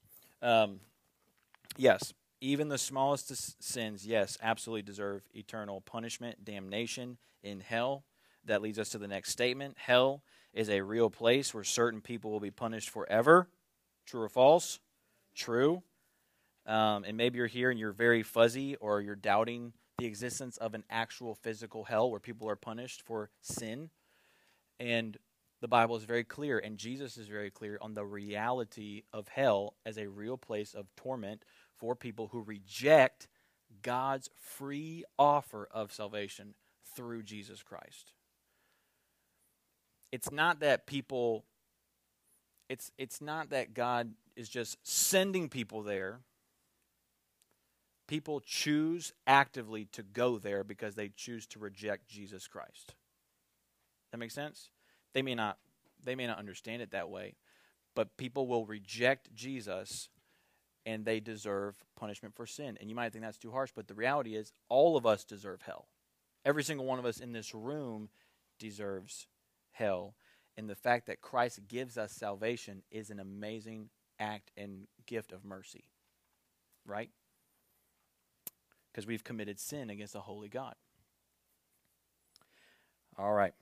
Um, 0.43 0.81
yes, 1.77 2.13
even 2.41 2.69
the 2.69 2.79
smallest 2.79 3.63
sins, 3.63 4.07
yes, 4.07 4.37
absolutely 4.43 4.83
deserve 4.83 5.23
eternal 5.35 5.81
punishment, 5.81 6.45
damnation 6.45 7.19
in 7.43 7.61
hell. 7.61 8.05
That 8.47 8.61
leads 8.61 8.79
us 8.79 8.91
to 8.91 8.99
the 8.99 9.09
next 9.09 9.31
statement. 9.31 9.77
Hell 9.79 10.23
is 10.53 10.69
a 10.69 10.83
real 10.83 11.09
place 11.09 11.55
where 11.55 11.65
certain 11.65 12.01
people 12.01 12.31
will 12.31 12.41
be 12.41 12.51
punished 12.51 12.91
forever. 12.91 13.49
True 14.07 14.23
or 14.23 14.29
false? 14.29 14.81
True. 15.35 15.83
Um, 16.67 17.05
and 17.05 17.17
maybe 17.17 17.39
you're 17.39 17.47
here 17.47 17.71
and 17.71 17.79
you're 17.79 17.93
very 17.93 18.23
fuzzy 18.23 18.77
or 18.77 19.01
you're 19.01 19.17
doubting 19.17 19.73
the 19.99 20.07
existence 20.07 20.57
of 20.57 20.75
an 20.75 20.85
actual 20.91 21.35
physical 21.35 21.85
hell 21.85 22.11
where 22.11 22.21
people 22.21 22.49
are 22.49 22.57
punished 22.57 23.03
for 23.03 23.31
sin. 23.41 23.91
And 24.81 25.17
the 25.61 25.69
Bible 25.69 25.97
is 25.97 26.05
very 26.05 26.25
clear, 26.25 26.59
and 26.59 26.77
Jesus 26.77 27.17
is 27.17 27.29
very 27.29 27.51
clear 27.51 27.79
on 27.81 27.95
the 27.95 28.05
reality 28.05 29.05
of 29.13 29.29
hell 29.29 29.75
as 29.87 29.97
a 29.97 30.09
real 30.09 30.37
place 30.37 30.75
of 30.75 30.87
torment 30.97 31.45
for 31.77 31.95
people 31.95 32.29
who 32.29 32.43
reject 32.43 33.29
God's 33.83 34.29
free 34.37 35.05
offer 35.19 35.69
of 35.71 35.93
salvation 35.93 36.55
through 36.95 37.23
Jesus 37.23 37.63
Christ. 37.63 38.13
It's 40.13 40.31
not 40.31 40.61
that 40.61 40.87
people 40.87 41.45
it's 42.69 42.91
it's 42.99 43.21
not 43.21 43.51
that 43.51 43.75
God 43.75 44.15
is 44.37 44.49
just 44.49 44.79
sending 44.83 45.49
people 45.49 45.83
there 45.83 46.21
people 48.07 48.41
choose 48.41 49.13
actively 49.27 49.87
to 49.93 50.03
go 50.03 50.39
there 50.39 50.65
because 50.65 50.95
they 50.95 51.11
choose 51.15 51.47
to 51.47 51.59
reject 51.59 52.09
Jesus 52.09 52.47
Christ. 52.47 52.95
That 54.11 54.19
makes 54.19 54.35
sense? 54.35 54.71
They 55.13 55.23
may 55.23 55.35
not 55.35 55.59
they 56.05 56.15
may 56.15 56.27
not 56.27 56.39
understand 56.39 56.83
it 56.83 56.91
that 56.91 57.09
way, 57.09 57.35
but 57.95 58.17
people 58.19 58.47
will 58.47 58.67
reject 58.67 59.35
Jesus 59.35 60.11
and 60.85 61.05
they 61.05 61.19
deserve 61.19 61.77
punishment 61.97 62.35
for 62.35 62.47
sin. 62.47 62.77
And 62.79 62.91
you 62.91 62.97
might 62.97 63.13
think 63.13 63.25
that's 63.25 63.39
too 63.39 63.53
harsh, 63.53 63.71
but 63.75 63.89
the 63.89 63.95
reality 63.95 64.35
is 64.35 64.53
all 64.69 64.97
of 64.97 65.07
us 65.07 65.25
deserve 65.25 65.63
hell. 65.63 65.89
Every 66.45 66.63
single 66.63 66.85
one 66.85 66.99
of 66.99 67.07
us 67.07 67.21
in 67.21 67.33
this 67.33 67.55
room 67.55 68.11
deserves 68.59 69.27
hell. 69.73 70.15
And 70.57 70.69
the 70.69 70.75
fact 70.75 71.07
that 71.07 71.23
Christ 71.23 71.61
gives 71.69 71.97
us 71.97 72.13
salvation 72.13 72.83
is 72.91 73.11
an 73.11 73.19
amazing 73.19 73.89
act 74.21 74.53
and 74.57 74.87
gift 75.07 75.33
of 75.33 75.45
mercy. 75.45 75.85
Right? 76.87 77.11
Because 78.95 79.09
we've 79.09 79.25
committed 79.25 79.59
sin 79.59 79.91
against 79.91 80.15
a 80.15 80.21
holy 80.21 80.49
God. 80.49 80.77
All 83.19 83.33
right. 83.33 83.53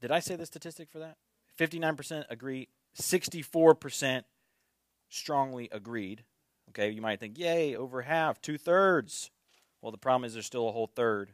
Did 0.00 0.10
I 0.10 0.18
say 0.18 0.34
the 0.34 0.46
statistic 0.46 0.90
for 0.90 0.98
that? 0.98 1.16
59% 1.58 2.24
agree, 2.28 2.68
64% 3.00 4.24
strongly 5.08 5.68
agreed. 5.70 6.24
Okay, 6.70 6.90
you 6.90 7.00
might 7.00 7.20
think, 7.20 7.38
yay, 7.38 7.76
over 7.76 8.02
half, 8.02 8.40
two 8.40 8.58
thirds. 8.58 9.30
Well, 9.80 9.92
the 9.92 9.98
problem 9.98 10.24
is 10.24 10.32
there's 10.32 10.46
still 10.46 10.68
a 10.68 10.72
whole 10.72 10.88
third 10.88 11.30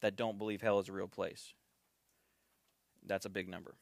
that 0.00 0.16
don't 0.16 0.38
believe 0.38 0.60
hell 0.60 0.80
is 0.80 0.88
a 0.88 0.92
real 0.92 1.06
place. 1.06 1.54
That's 3.06 3.26
a 3.26 3.30
big 3.30 3.48
number. 3.48 3.74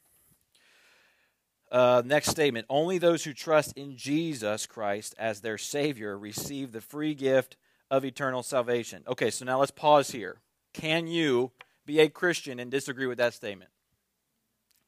Uh, 1.71 2.03
next 2.05 2.29
statement 2.29 2.67
Only 2.69 2.99
those 2.99 3.23
who 3.23 3.33
trust 3.33 3.73
in 3.75 3.97
Jesus 3.97 4.67
Christ 4.67 5.15
as 5.17 5.41
their 5.41 5.57
Savior 5.57 6.17
receive 6.17 6.71
the 6.71 6.81
free 6.81 7.15
gift 7.15 7.57
of 7.93 8.03
eternal 8.03 8.41
salvation. 8.41 9.03
Okay, 9.07 9.29
so 9.29 9.45
now 9.45 9.59
let's 9.59 9.69
pause 9.69 10.09
here. 10.09 10.37
Can 10.73 11.05
you 11.05 11.51
be 11.85 11.99
a 11.99 12.09
Christian 12.09 12.59
and 12.59 12.71
disagree 12.71 13.05
with 13.05 13.19
that 13.19 13.35
statement? 13.35 13.69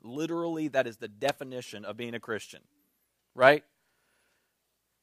Literally, 0.01 0.69
that 0.69 0.87
is 0.87 0.97
the 0.97 1.07
definition 1.07 1.85
of 1.85 1.97
being 1.97 2.15
a 2.15 2.19
Christian, 2.19 2.61
right? 3.35 3.63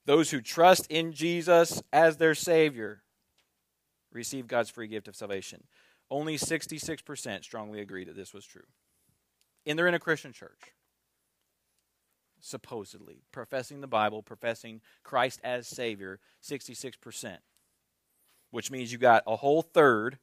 Those 0.05 0.33
who 0.33 0.41
trust 0.41 0.89
in 0.91 1.13
Jesus 1.13 1.81
as 1.93 2.17
their 2.17 2.35
Savior 2.35 3.03
receive 4.11 4.49
God's 4.49 4.69
free 4.69 4.89
gift 4.89 5.07
of 5.07 5.15
salvation. 5.15 5.63
Only 6.11 6.37
66% 6.37 7.45
strongly 7.45 7.81
agree 7.81 8.05
that 8.05 8.17
this 8.17 8.35
was 8.35 8.45
true. 8.45 8.67
And 9.65 9.79
they're 9.79 9.87
in 9.87 9.95
a 9.95 10.01
Christian 10.01 10.33
church, 10.33 10.73
supposedly, 12.41 13.23
professing 13.31 13.81
the 13.81 13.87
Bible, 13.87 14.25
professing 14.25 14.81
Christ 15.05 15.41
as 15.45 15.69
Savior, 15.69 16.19
66%, 16.43 17.37
which 18.53 18.71
means 18.71 18.93
you 18.93 18.99
got 18.99 19.25
a 19.27 19.35
whole 19.35 19.63
third 19.63 20.19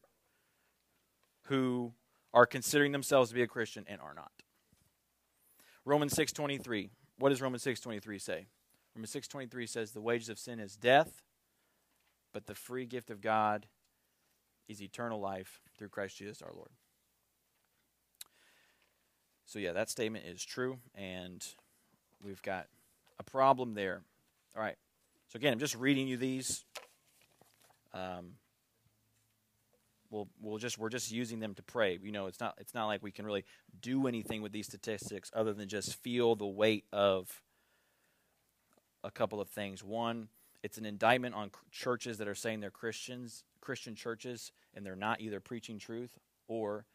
who 1.47 1.91
are 2.33 2.45
considering 2.45 2.91
themselves 2.91 3.29
to 3.29 3.35
be 3.35 3.41
a 3.41 3.47
Christian 3.47 3.83
and 3.89 3.99
are 3.99 4.13
not. 4.13 4.31
Romans 5.83 6.13
6:23. 6.13 6.91
What 7.17 7.29
does 7.29 7.41
Romans 7.41 7.63
6:23 7.63 8.19
say? 8.19 8.47
Romans 8.95 9.11
6:23 9.11 9.67
says 9.67 9.91
the 9.91 10.01
wages 10.01 10.29
of 10.29 10.37
sin 10.37 10.59
is 10.59 10.77
death, 10.77 11.23
but 12.31 12.45
the 12.45 12.55
free 12.55 12.85
gift 12.85 13.09
of 13.09 13.19
God 13.19 13.67
is 14.67 14.81
eternal 14.81 15.19
life 15.19 15.59
through 15.75 15.89
Christ 15.89 16.17
Jesus 16.17 16.43
our 16.43 16.53
Lord. 16.53 16.71
So 19.45 19.57
yeah, 19.57 19.73
that 19.73 19.89
statement 19.89 20.25
is 20.25 20.45
true 20.45 20.79
and 20.93 21.43
we've 22.21 22.43
got 22.43 22.67
a 23.17 23.23
problem 23.23 23.73
there. 23.73 24.03
All 24.55 24.61
right. 24.61 24.77
So 25.29 25.37
again, 25.37 25.53
I'm 25.53 25.59
just 25.59 25.75
reading 25.75 26.07
you 26.07 26.17
these. 26.17 26.63
Um, 27.93 28.33
we'll 30.09 30.27
we'll 30.41 30.57
just 30.57 30.77
we're 30.77 30.89
just 30.89 31.11
using 31.11 31.39
them 31.39 31.53
to 31.55 31.63
pray. 31.63 31.99
You 32.01 32.11
know, 32.11 32.27
it's 32.27 32.39
not 32.39 32.55
it's 32.59 32.73
not 32.73 32.87
like 32.87 33.03
we 33.03 33.11
can 33.11 33.25
really 33.25 33.45
do 33.81 34.07
anything 34.07 34.41
with 34.41 34.51
these 34.51 34.67
statistics 34.67 35.31
other 35.33 35.53
than 35.53 35.69
just 35.69 35.95
feel 36.01 36.35
the 36.35 36.47
weight 36.47 36.85
of 36.91 37.41
a 39.03 39.11
couple 39.11 39.39
of 39.39 39.49
things. 39.49 39.83
One, 39.83 40.29
it's 40.63 40.77
an 40.77 40.85
indictment 40.85 41.35
on 41.35 41.51
churches 41.71 42.17
that 42.17 42.27
are 42.27 42.35
saying 42.35 42.59
they're 42.59 42.69
Christians, 42.69 43.43
Christian 43.61 43.95
churches, 43.95 44.51
and 44.73 44.85
they're 44.85 44.95
not 44.95 45.21
either 45.21 45.39
preaching 45.39 45.79
truth 45.79 46.17
or 46.47 46.85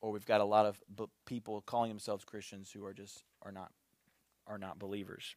or 0.00 0.10
we've 0.10 0.26
got 0.26 0.40
a 0.40 0.44
lot 0.44 0.66
of 0.66 0.82
b- 0.94 1.04
people 1.26 1.62
calling 1.62 1.88
themselves 1.88 2.24
Christians 2.24 2.70
who 2.72 2.84
are 2.84 2.92
just 2.92 3.24
are 3.42 3.52
not 3.52 3.70
are 4.46 4.58
not 4.58 4.78
believers. 4.78 5.36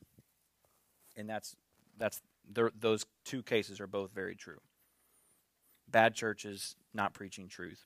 And 1.15 1.29
that's 1.29 1.55
that's 1.97 2.21
those 2.53 3.05
two 3.23 3.43
cases 3.43 3.79
are 3.79 3.87
both 3.87 4.11
very 4.13 4.35
true 4.35 4.59
bad 5.89 6.15
churches 6.15 6.75
not 6.93 7.13
preaching 7.13 7.47
truth. 7.47 7.85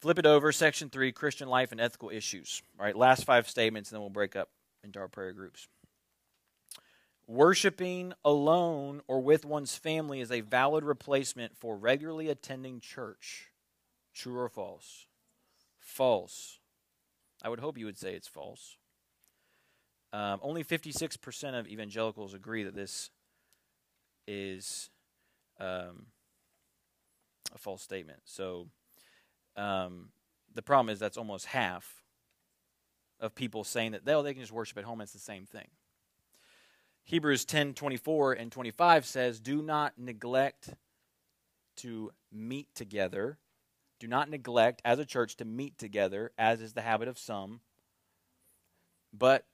Flip 0.00 0.18
it 0.18 0.26
over, 0.26 0.52
section 0.52 0.90
three 0.90 1.12
Christian 1.12 1.48
life 1.48 1.72
and 1.72 1.80
ethical 1.80 2.10
issues. 2.10 2.62
All 2.78 2.86
right, 2.86 2.96
last 2.96 3.24
five 3.24 3.48
statements, 3.48 3.90
and 3.90 3.96
then 3.96 4.00
we'll 4.00 4.10
break 4.10 4.36
up 4.36 4.48
into 4.84 4.98
our 4.98 5.08
prayer 5.08 5.32
groups. 5.32 5.66
Worshipping 7.26 8.12
alone 8.24 9.02
or 9.06 9.20
with 9.20 9.44
one's 9.44 9.76
family 9.76 10.20
is 10.20 10.30
a 10.30 10.40
valid 10.40 10.84
replacement 10.84 11.56
for 11.58 11.76
regularly 11.76 12.28
attending 12.28 12.80
church. 12.80 13.50
True 14.14 14.38
or 14.38 14.48
false? 14.48 15.06
False. 15.78 16.58
I 17.42 17.48
would 17.48 17.60
hope 17.60 17.76
you 17.76 17.86
would 17.86 17.98
say 17.98 18.14
it's 18.14 18.28
false. 18.28 18.76
Um, 20.12 20.40
only 20.42 20.64
56% 20.64 21.58
of 21.58 21.66
evangelicals 21.68 22.34
agree 22.34 22.62
that 22.64 22.74
this 22.74 23.10
is 24.26 24.90
um, 25.60 26.06
a 27.54 27.58
false 27.58 27.82
statement. 27.82 28.20
So 28.24 28.68
um, 29.56 30.10
the 30.54 30.62
problem 30.62 30.92
is 30.92 30.98
that's 30.98 31.18
almost 31.18 31.46
half 31.46 32.02
of 33.20 33.34
people 33.34 33.64
saying 33.64 33.92
that 33.92 34.04
they, 34.04 34.22
they 34.22 34.32
can 34.32 34.42
just 34.42 34.52
worship 34.52 34.78
at 34.78 34.84
home. 34.84 35.00
It's 35.00 35.12
the 35.12 35.18
same 35.18 35.44
thing. 35.44 35.66
Hebrews 37.04 37.44
10 37.44 37.74
24 37.74 38.34
and 38.34 38.52
25 38.52 39.06
says, 39.06 39.40
Do 39.40 39.62
not 39.62 39.94
neglect 39.98 40.74
to 41.76 42.12
meet 42.30 42.74
together. 42.74 43.38
Do 43.98 44.06
not 44.06 44.30
neglect 44.30 44.82
as 44.84 44.98
a 44.98 45.04
church 45.04 45.36
to 45.36 45.44
meet 45.44 45.78
together, 45.78 46.32
as 46.38 46.60
is 46.60 46.74
the 46.74 46.82
habit 46.82 47.08
of 47.08 47.18
some, 47.18 47.60
but 49.12 49.44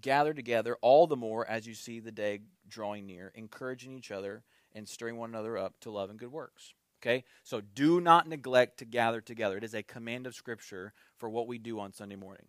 gather 0.00 0.34
together 0.34 0.76
all 0.80 1.06
the 1.06 1.16
more 1.16 1.46
as 1.46 1.66
you 1.66 1.74
see 1.74 2.00
the 2.00 2.12
day 2.12 2.40
drawing 2.68 3.06
near, 3.06 3.32
encouraging 3.34 3.92
each 3.92 4.10
other 4.10 4.42
and 4.72 4.88
stirring 4.88 5.16
one 5.16 5.30
another 5.30 5.56
up 5.56 5.80
to 5.80 5.90
love 5.90 6.10
and 6.10 6.18
good 6.18 6.32
works. 6.32 6.74
Okay? 7.00 7.24
So 7.44 7.60
do 7.60 8.00
not 8.00 8.28
neglect 8.28 8.78
to 8.78 8.84
gather 8.84 9.20
together. 9.20 9.56
It 9.56 9.64
is 9.64 9.74
a 9.74 9.82
command 9.82 10.26
of 10.26 10.34
Scripture 10.34 10.92
for 11.16 11.28
what 11.28 11.46
we 11.46 11.58
do 11.58 11.78
on 11.80 11.92
Sunday 11.92 12.16
morning 12.16 12.46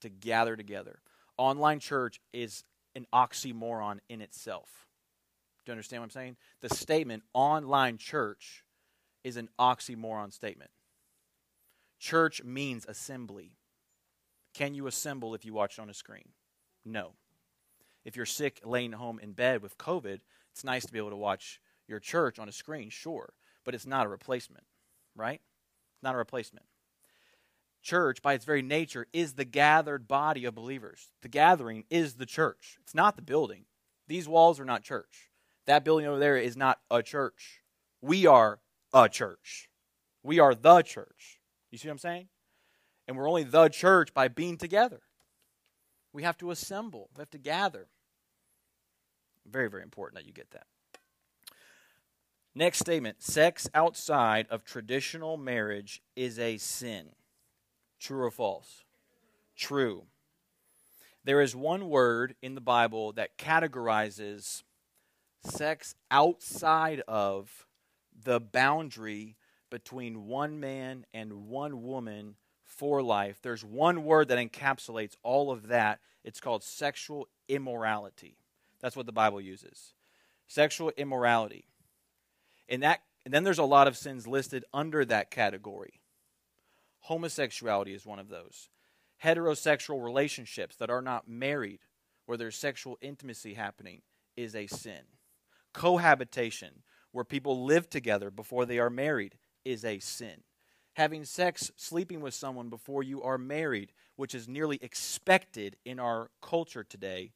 to 0.00 0.08
gather 0.08 0.56
together. 0.56 1.00
Online 1.36 1.80
church 1.80 2.20
is 2.32 2.64
an 2.94 3.06
oxymoron 3.12 3.98
in 4.08 4.20
itself. 4.20 4.68
Do 5.64 5.70
you 5.70 5.74
understand 5.74 6.02
what 6.02 6.06
I'm 6.06 6.10
saying? 6.10 6.36
The 6.60 6.74
statement 6.74 7.22
online 7.32 7.96
church 7.96 8.64
is 9.24 9.36
an 9.36 9.48
oxymoron 9.58 10.32
statement. 10.32 10.70
Church 11.98 12.42
means 12.42 12.84
assembly. 12.86 13.52
Can 14.54 14.74
you 14.74 14.86
assemble 14.86 15.34
if 15.34 15.44
you 15.44 15.54
watch 15.54 15.78
on 15.78 15.88
a 15.88 15.94
screen? 15.94 16.28
No. 16.84 17.12
If 18.04 18.16
you're 18.16 18.26
sick 18.26 18.60
laying 18.64 18.92
home 18.92 19.18
in 19.18 19.32
bed 19.32 19.62
with 19.62 19.78
COVID, 19.78 20.20
it's 20.50 20.64
nice 20.64 20.84
to 20.84 20.92
be 20.92 20.98
able 20.98 21.10
to 21.10 21.16
watch 21.16 21.60
your 21.86 22.00
church 22.00 22.38
on 22.38 22.48
a 22.48 22.52
screen, 22.52 22.90
sure, 22.90 23.32
but 23.64 23.74
it's 23.74 23.86
not 23.86 24.06
a 24.06 24.08
replacement, 24.08 24.64
right? 25.14 25.40
Not 26.02 26.14
a 26.14 26.18
replacement. 26.18 26.66
Church, 27.82 28.22
by 28.22 28.34
its 28.34 28.44
very 28.44 28.62
nature, 28.62 29.06
is 29.12 29.32
the 29.32 29.44
gathered 29.44 30.06
body 30.06 30.44
of 30.44 30.54
believers. 30.54 31.10
The 31.22 31.28
gathering 31.28 31.84
is 31.90 32.14
the 32.14 32.26
church. 32.26 32.78
It's 32.82 32.94
not 32.94 33.16
the 33.16 33.22
building. 33.22 33.64
These 34.08 34.28
walls 34.28 34.60
are 34.60 34.64
not 34.64 34.82
church. 34.82 35.30
That 35.66 35.84
building 35.84 36.06
over 36.06 36.18
there 36.18 36.36
is 36.36 36.56
not 36.56 36.80
a 36.90 37.02
church. 37.02 37.62
We 38.00 38.26
are 38.26 38.60
a 38.92 39.08
church. 39.08 39.68
We 40.22 40.38
are 40.38 40.54
the 40.54 40.82
church. 40.82 41.40
You 41.70 41.78
see 41.78 41.88
what 41.88 41.92
I'm 41.92 41.98
saying? 41.98 42.28
And 43.08 43.16
we're 43.16 43.28
only 43.28 43.44
the 43.44 43.68
church 43.68 44.14
by 44.14 44.28
being 44.28 44.56
together. 44.56 45.02
We 46.12 46.22
have 46.22 46.38
to 46.38 46.50
assemble, 46.50 47.08
we 47.16 47.20
have 47.20 47.30
to 47.30 47.38
gather. 47.38 47.86
Very, 49.50 49.68
very 49.68 49.82
important 49.82 50.16
that 50.20 50.26
you 50.26 50.32
get 50.32 50.50
that. 50.52 50.66
Next 52.54 52.80
statement 52.80 53.22
sex 53.22 53.68
outside 53.74 54.46
of 54.50 54.64
traditional 54.64 55.36
marriage 55.36 56.02
is 56.14 56.38
a 56.38 56.58
sin. 56.58 57.08
True 57.98 58.24
or 58.24 58.30
false? 58.30 58.84
True. 59.56 60.04
There 61.24 61.40
is 61.40 61.56
one 61.56 61.88
word 61.88 62.34
in 62.42 62.54
the 62.54 62.60
Bible 62.60 63.12
that 63.12 63.38
categorizes 63.38 64.64
sex 65.44 65.94
outside 66.10 67.02
of 67.08 67.66
the 68.24 68.40
boundary 68.40 69.36
between 69.70 70.26
one 70.26 70.60
man 70.60 71.06
and 71.14 71.48
one 71.48 71.82
woman 71.82 72.36
for 72.82 73.00
life. 73.00 73.38
There's 73.40 73.64
one 73.64 74.02
word 74.02 74.26
that 74.26 74.38
encapsulates 74.38 75.14
all 75.22 75.52
of 75.52 75.68
that. 75.68 76.00
It's 76.24 76.40
called 76.40 76.64
sexual 76.64 77.28
immorality. 77.48 78.34
That's 78.80 78.96
what 78.96 79.06
the 79.06 79.12
Bible 79.12 79.40
uses. 79.40 79.94
Sexual 80.48 80.90
immorality. 80.96 81.68
And 82.68 82.82
that 82.82 83.02
and 83.24 83.32
then 83.32 83.44
there's 83.44 83.60
a 83.60 83.62
lot 83.62 83.86
of 83.86 83.96
sins 83.96 84.26
listed 84.26 84.64
under 84.74 85.04
that 85.04 85.30
category. 85.30 86.00
Homosexuality 87.02 87.94
is 87.94 88.04
one 88.04 88.18
of 88.18 88.28
those. 88.28 88.68
Heterosexual 89.22 90.02
relationships 90.02 90.74
that 90.74 90.90
are 90.90 91.02
not 91.02 91.28
married, 91.28 91.82
where 92.26 92.36
there's 92.36 92.56
sexual 92.56 92.98
intimacy 93.00 93.54
happening, 93.54 94.02
is 94.36 94.56
a 94.56 94.66
sin. 94.66 95.02
Cohabitation, 95.72 96.82
where 97.12 97.22
people 97.22 97.64
live 97.64 97.88
together 97.88 98.28
before 98.32 98.66
they 98.66 98.80
are 98.80 98.90
married, 98.90 99.36
is 99.64 99.84
a 99.84 100.00
sin. 100.00 100.42
Having 100.94 101.24
sex, 101.24 101.70
sleeping 101.76 102.20
with 102.20 102.34
someone 102.34 102.68
before 102.68 103.02
you 103.02 103.22
are 103.22 103.38
married, 103.38 103.92
which 104.16 104.34
is 104.34 104.46
nearly 104.46 104.78
expected 104.82 105.76
in 105.84 105.98
our 105.98 106.30
culture 106.42 106.84
today, 106.84 107.32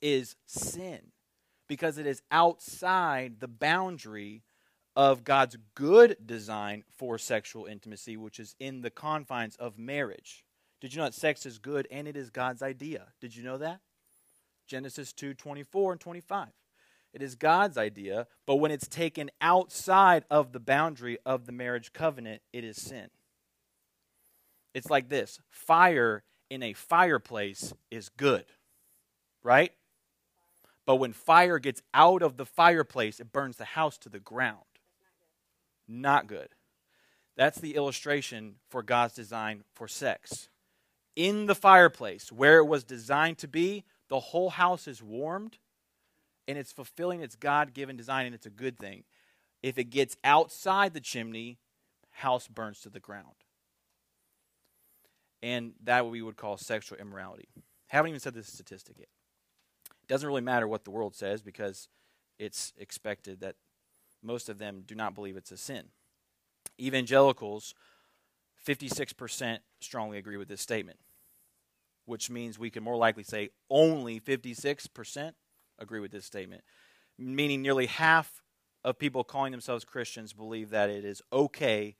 is 0.00 0.36
sin 0.46 1.12
because 1.68 1.98
it 1.98 2.06
is 2.06 2.22
outside 2.30 3.40
the 3.40 3.48
boundary 3.48 4.42
of 4.96 5.24
God's 5.24 5.56
good 5.74 6.16
design 6.24 6.84
for 6.96 7.18
sexual 7.18 7.66
intimacy, 7.66 8.16
which 8.16 8.38
is 8.38 8.54
in 8.60 8.80
the 8.80 8.90
confines 8.90 9.56
of 9.56 9.78
marriage. 9.78 10.44
Did 10.80 10.92
you 10.92 10.98
know 10.98 11.04
that 11.04 11.14
sex 11.14 11.46
is 11.46 11.58
good 11.58 11.88
and 11.90 12.06
it 12.06 12.16
is 12.16 12.30
God's 12.30 12.62
idea? 12.62 13.08
Did 13.20 13.34
you 13.34 13.42
know 13.42 13.58
that? 13.58 13.80
Genesis 14.66 15.12
2 15.12 15.34
24 15.34 15.92
and 15.92 16.00
25. 16.00 16.48
It 17.14 17.22
is 17.22 17.36
God's 17.36 17.78
idea, 17.78 18.26
but 18.44 18.56
when 18.56 18.72
it's 18.72 18.88
taken 18.88 19.30
outside 19.40 20.24
of 20.30 20.52
the 20.52 20.58
boundary 20.58 21.16
of 21.24 21.46
the 21.46 21.52
marriage 21.52 21.92
covenant, 21.92 22.42
it 22.52 22.64
is 22.64 22.76
sin. 22.76 23.08
It's 24.74 24.90
like 24.90 25.08
this 25.08 25.38
fire 25.48 26.24
in 26.50 26.60
a 26.64 26.72
fireplace 26.72 27.72
is 27.88 28.08
good, 28.08 28.46
right? 29.44 29.70
But 30.86 30.96
when 30.96 31.12
fire 31.12 31.60
gets 31.60 31.82
out 31.94 32.20
of 32.20 32.36
the 32.36 32.44
fireplace, 32.44 33.20
it 33.20 33.32
burns 33.32 33.58
the 33.58 33.64
house 33.64 33.96
to 33.98 34.08
the 34.08 34.18
ground. 34.18 34.58
Not 35.86 36.26
good. 36.26 36.48
That's 37.36 37.60
the 37.60 37.76
illustration 37.76 38.56
for 38.68 38.82
God's 38.82 39.14
design 39.14 39.62
for 39.72 39.86
sex. 39.86 40.48
In 41.14 41.46
the 41.46 41.54
fireplace, 41.54 42.32
where 42.32 42.58
it 42.58 42.66
was 42.66 42.82
designed 42.82 43.38
to 43.38 43.48
be, 43.48 43.84
the 44.08 44.18
whole 44.18 44.50
house 44.50 44.88
is 44.88 45.00
warmed 45.00 45.58
and 46.46 46.58
it's 46.58 46.72
fulfilling 46.72 47.20
its 47.20 47.36
God 47.36 47.74
given 47.74 47.96
design 47.96 48.26
and 48.26 48.34
it's 48.34 48.46
a 48.46 48.50
good 48.50 48.78
thing. 48.78 49.04
If 49.62 49.78
it 49.78 49.84
gets 49.84 50.16
outside 50.24 50.92
the 50.92 51.00
chimney, 51.00 51.58
house 52.10 52.48
burns 52.48 52.80
to 52.80 52.90
the 52.90 53.00
ground. 53.00 53.34
And 55.42 55.72
that 55.82 56.08
we 56.08 56.22
would 56.22 56.36
call 56.36 56.56
sexual 56.56 56.98
immorality. 56.98 57.48
Haven't 57.88 58.10
even 58.10 58.20
said 58.20 58.34
this 58.34 58.48
statistic 58.48 58.96
yet. 58.98 59.08
It 59.86 60.08
doesn't 60.08 60.26
really 60.26 60.40
matter 60.40 60.68
what 60.68 60.84
the 60.84 60.90
world 60.90 61.14
says 61.14 61.42
because 61.42 61.88
it's 62.38 62.72
expected 62.78 63.40
that 63.40 63.56
most 64.22 64.48
of 64.48 64.58
them 64.58 64.82
do 64.86 64.94
not 64.94 65.14
believe 65.14 65.36
it's 65.36 65.52
a 65.52 65.56
sin. 65.56 65.84
Evangelicals, 66.80 67.74
56% 68.66 69.58
strongly 69.80 70.18
agree 70.18 70.36
with 70.36 70.48
this 70.48 70.60
statement, 70.60 70.98
which 72.06 72.30
means 72.30 72.58
we 72.58 72.70
can 72.70 72.82
more 72.82 72.96
likely 72.96 73.22
say 73.22 73.50
only 73.70 74.18
56% 74.20 75.32
agree 75.78 76.00
with 76.00 76.10
this 76.10 76.24
statement, 76.24 76.62
meaning 77.18 77.62
nearly 77.62 77.86
half 77.86 78.42
of 78.84 78.98
people 78.98 79.24
calling 79.24 79.52
themselves 79.52 79.84
Christians 79.84 80.32
believe 80.32 80.70
that 80.70 80.90
it 80.90 81.04
is 81.04 81.22
okay 81.32 81.96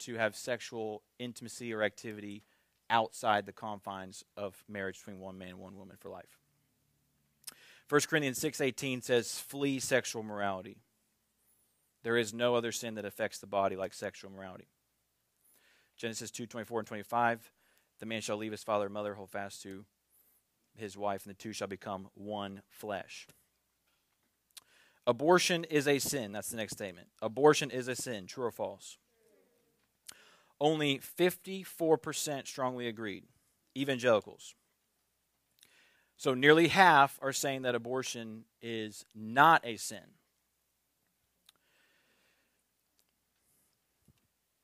to 0.00 0.16
have 0.16 0.36
sexual 0.36 1.02
intimacy 1.18 1.72
or 1.72 1.82
activity 1.82 2.42
outside 2.90 3.46
the 3.46 3.52
confines 3.52 4.24
of 4.36 4.64
marriage 4.68 4.98
between 4.98 5.20
one 5.20 5.38
man 5.38 5.50
and 5.50 5.58
one 5.58 5.76
woman 5.76 5.96
for 5.98 6.08
life. 6.08 6.38
1 7.88 8.00
Corinthians 8.08 8.40
6:18 8.40 9.02
says 9.02 9.38
flee 9.38 9.78
sexual 9.78 10.22
morality. 10.22 10.78
There 12.02 12.16
is 12.16 12.34
no 12.34 12.54
other 12.54 12.72
sin 12.72 12.94
that 12.94 13.04
affects 13.04 13.38
the 13.38 13.46
body 13.46 13.76
like 13.76 13.94
sexual 13.94 14.30
morality. 14.30 14.68
Genesis 15.96 16.30
2 16.30 16.46
24 16.46 16.80
and 16.80 16.86
25. 16.88 17.52
The 17.98 18.06
man 18.06 18.20
shall 18.20 18.36
leave 18.36 18.52
his 18.52 18.62
father 18.62 18.86
and 18.86 18.94
mother, 18.94 19.14
hold 19.14 19.30
fast 19.30 19.62
to 19.62 19.86
his 20.78 20.96
wife, 20.96 21.24
and 21.24 21.34
the 21.34 21.38
two 21.38 21.52
shall 21.52 21.68
become 21.68 22.08
one 22.14 22.62
flesh. 22.68 23.26
Abortion 25.06 25.64
is 25.64 25.86
a 25.86 25.98
sin. 25.98 26.32
That's 26.32 26.48
the 26.48 26.56
next 26.56 26.72
statement. 26.72 27.08
Abortion 27.22 27.70
is 27.70 27.86
a 27.88 27.94
sin. 27.94 28.26
True 28.26 28.44
or 28.44 28.50
false? 28.50 28.98
Only 30.60 30.98
54% 30.98 32.46
strongly 32.46 32.88
agreed. 32.88 33.24
Evangelicals. 33.76 34.54
So 36.16 36.34
nearly 36.34 36.68
half 36.68 37.18
are 37.22 37.32
saying 37.32 37.62
that 37.62 37.74
abortion 37.74 38.44
is 38.62 39.04
not 39.14 39.60
a 39.64 39.76
sin. 39.76 40.00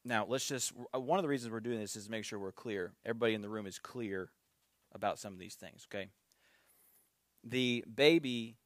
Now, 0.04 0.26
let's 0.28 0.48
just, 0.48 0.72
one 0.92 1.18
of 1.18 1.22
the 1.22 1.28
reasons 1.28 1.52
we're 1.52 1.60
doing 1.60 1.78
this 1.78 1.94
is 1.94 2.06
to 2.06 2.10
make 2.10 2.24
sure 2.24 2.38
we're 2.38 2.50
clear. 2.50 2.92
Everybody 3.04 3.34
in 3.34 3.42
the 3.42 3.48
room 3.48 3.66
is 3.66 3.78
clear 3.78 4.30
about 4.94 5.18
some 5.18 5.32
of 5.32 5.38
these 5.38 5.54
things, 5.54 5.86
okay? 5.92 6.08
The 7.44 7.84
baby 7.92 8.56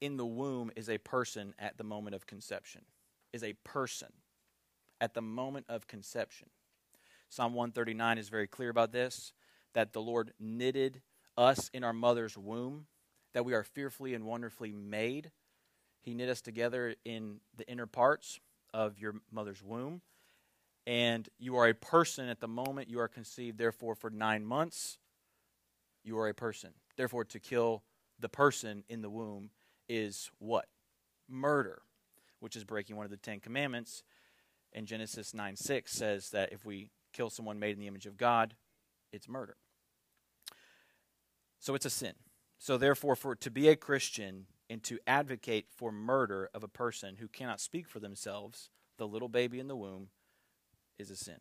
in 0.00 0.16
the 0.16 0.26
womb 0.26 0.70
is 0.76 0.88
a 0.88 0.98
person 0.98 1.54
at 1.58 1.76
the 1.78 1.84
moment 1.84 2.14
of 2.14 2.26
conception, 2.26 2.82
is 3.32 3.42
a 3.42 3.54
person 3.64 4.12
at 5.00 5.14
the 5.14 5.22
moment 5.22 5.66
of 5.68 5.86
conception. 5.86 6.48
Psalm 7.28 7.54
139 7.54 8.18
is 8.18 8.28
very 8.28 8.46
clear 8.46 8.70
about 8.70 8.92
this 8.92 9.32
that 9.72 9.92
the 9.92 10.00
Lord 10.00 10.32
knitted 10.38 11.02
us 11.36 11.68
in 11.74 11.82
our 11.82 11.92
mother's 11.92 12.38
womb, 12.38 12.86
that 13.32 13.44
we 13.44 13.54
are 13.54 13.64
fearfully 13.64 14.14
and 14.14 14.24
wonderfully 14.24 14.70
made. 14.70 15.32
He 16.00 16.14
knit 16.14 16.28
us 16.28 16.40
together 16.40 16.94
in 17.04 17.40
the 17.56 17.68
inner 17.68 17.86
parts 17.86 18.38
of 18.72 18.98
your 19.00 19.16
mother's 19.32 19.62
womb 19.62 20.02
and 20.86 21.28
you 21.38 21.56
are 21.56 21.68
a 21.68 21.74
person 21.74 22.28
at 22.28 22.40
the 22.40 22.48
moment 22.48 22.90
you 22.90 23.00
are 23.00 23.08
conceived. 23.08 23.58
Therefore, 23.58 23.94
for 23.94 24.10
nine 24.10 24.44
months, 24.44 24.98
you 26.04 26.18
are 26.18 26.28
a 26.28 26.34
person. 26.34 26.70
Therefore, 26.96 27.24
to 27.24 27.40
kill 27.40 27.82
the 28.20 28.28
person 28.28 28.84
in 28.88 29.02
the 29.02 29.10
womb 29.10 29.50
is 29.88 30.30
what? 30.38 30.66
Murder, 31.28 31.82
which 32.40 32.56
is 32.56 32.64
breaking 32.64 32.96
one 32.96 33.04
of 33.04 33.10
the 33.10 33.16
Ten 33.16 33.40
Commandments. 33.40 34.02
And 34.72 34.86
Genesis 34.86 35.34
9 35.34 35.56
6 35.56 35.92
says 35.92 36.30
that 36.30 36.52
if 36.52 36.64
we 36.64 36.90
kill 37.12 37.30
someone 37.30 37.58
made 37.58 37.72
in 37.72 37.80
the 37.80 37.86
image 37.86 38.06
of 38.06 38.16
God, 38.16 38.54
it's 39.12 39.28
murder. 39.28 39.56
So 41.58 41.74
it's 41.74 41.86
a 41.86 41.90
sin. 41.90 42.14
So, 42.58 42.76
therefore, 42.76 43.16
for 43.16 43.34
to 43.34 43.50
be 43.50 43.68
a 43.68 43.76
Christian 43.76 44.46
and 44.70 44.82
to 44.84 44.98
advocate 45.06 45.66
for 45.74 45.92
murder 45.92 46.48
of 46.54 46.62
a 46.62 46.68
person 46.68 47.16
who 47.16 47.28
cannot 47.28 47.60
speak 47.60 47.88
for 47.88 48.00
themselves, 48.00 48.70
the 48.96 49.06
little 49.06 49.28
baby 49.28 49.60
in 49.60 49.68
the 49.68 49.76
womb, 49.76 50.08
is 50.98 51.10
a 51.10 51.16
sin. 51.16 51.40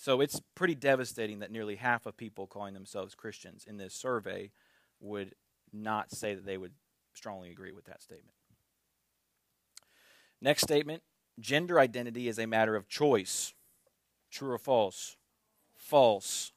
So 0.00 0.20
it's 0.20 0.40
pretty 0.54 0.76
devastating 0.76 1.40
that 1.40 1.50
nearly 1.50 1.74
half 1.74 2.06
of 2.06 2.16
people 2.16 2.46
calling 2.46 2.72
themselves 2.72 3.16
Christians 3.16 3.64
in 3.68 3.78
this 3.78 3.92
survey 3.92 4.52
would 5.00 5.34
not 5.72 6.12
say 6.12 6.34
that 6.34 6.46
they 6.46 6.56
would 6.56 6.70
strongly 7.14 7.50
agree 7.50 7.72
with 7.72 7.86
that 7.86 8.00
statement. 8.00 8.36
Next 10.40 10.62
statement 10.62 11.02
gender 11.40 11.80
identity 11.80 12.28
is 12.28 12.38
a 12.38 12.46
matter 12.46 12.76
of 12.76 12.88
choice. 12.88 13.54
True 14.30 14.52
or 14.52 14.58
false? 14.58 15.16
False. 15.74 16.52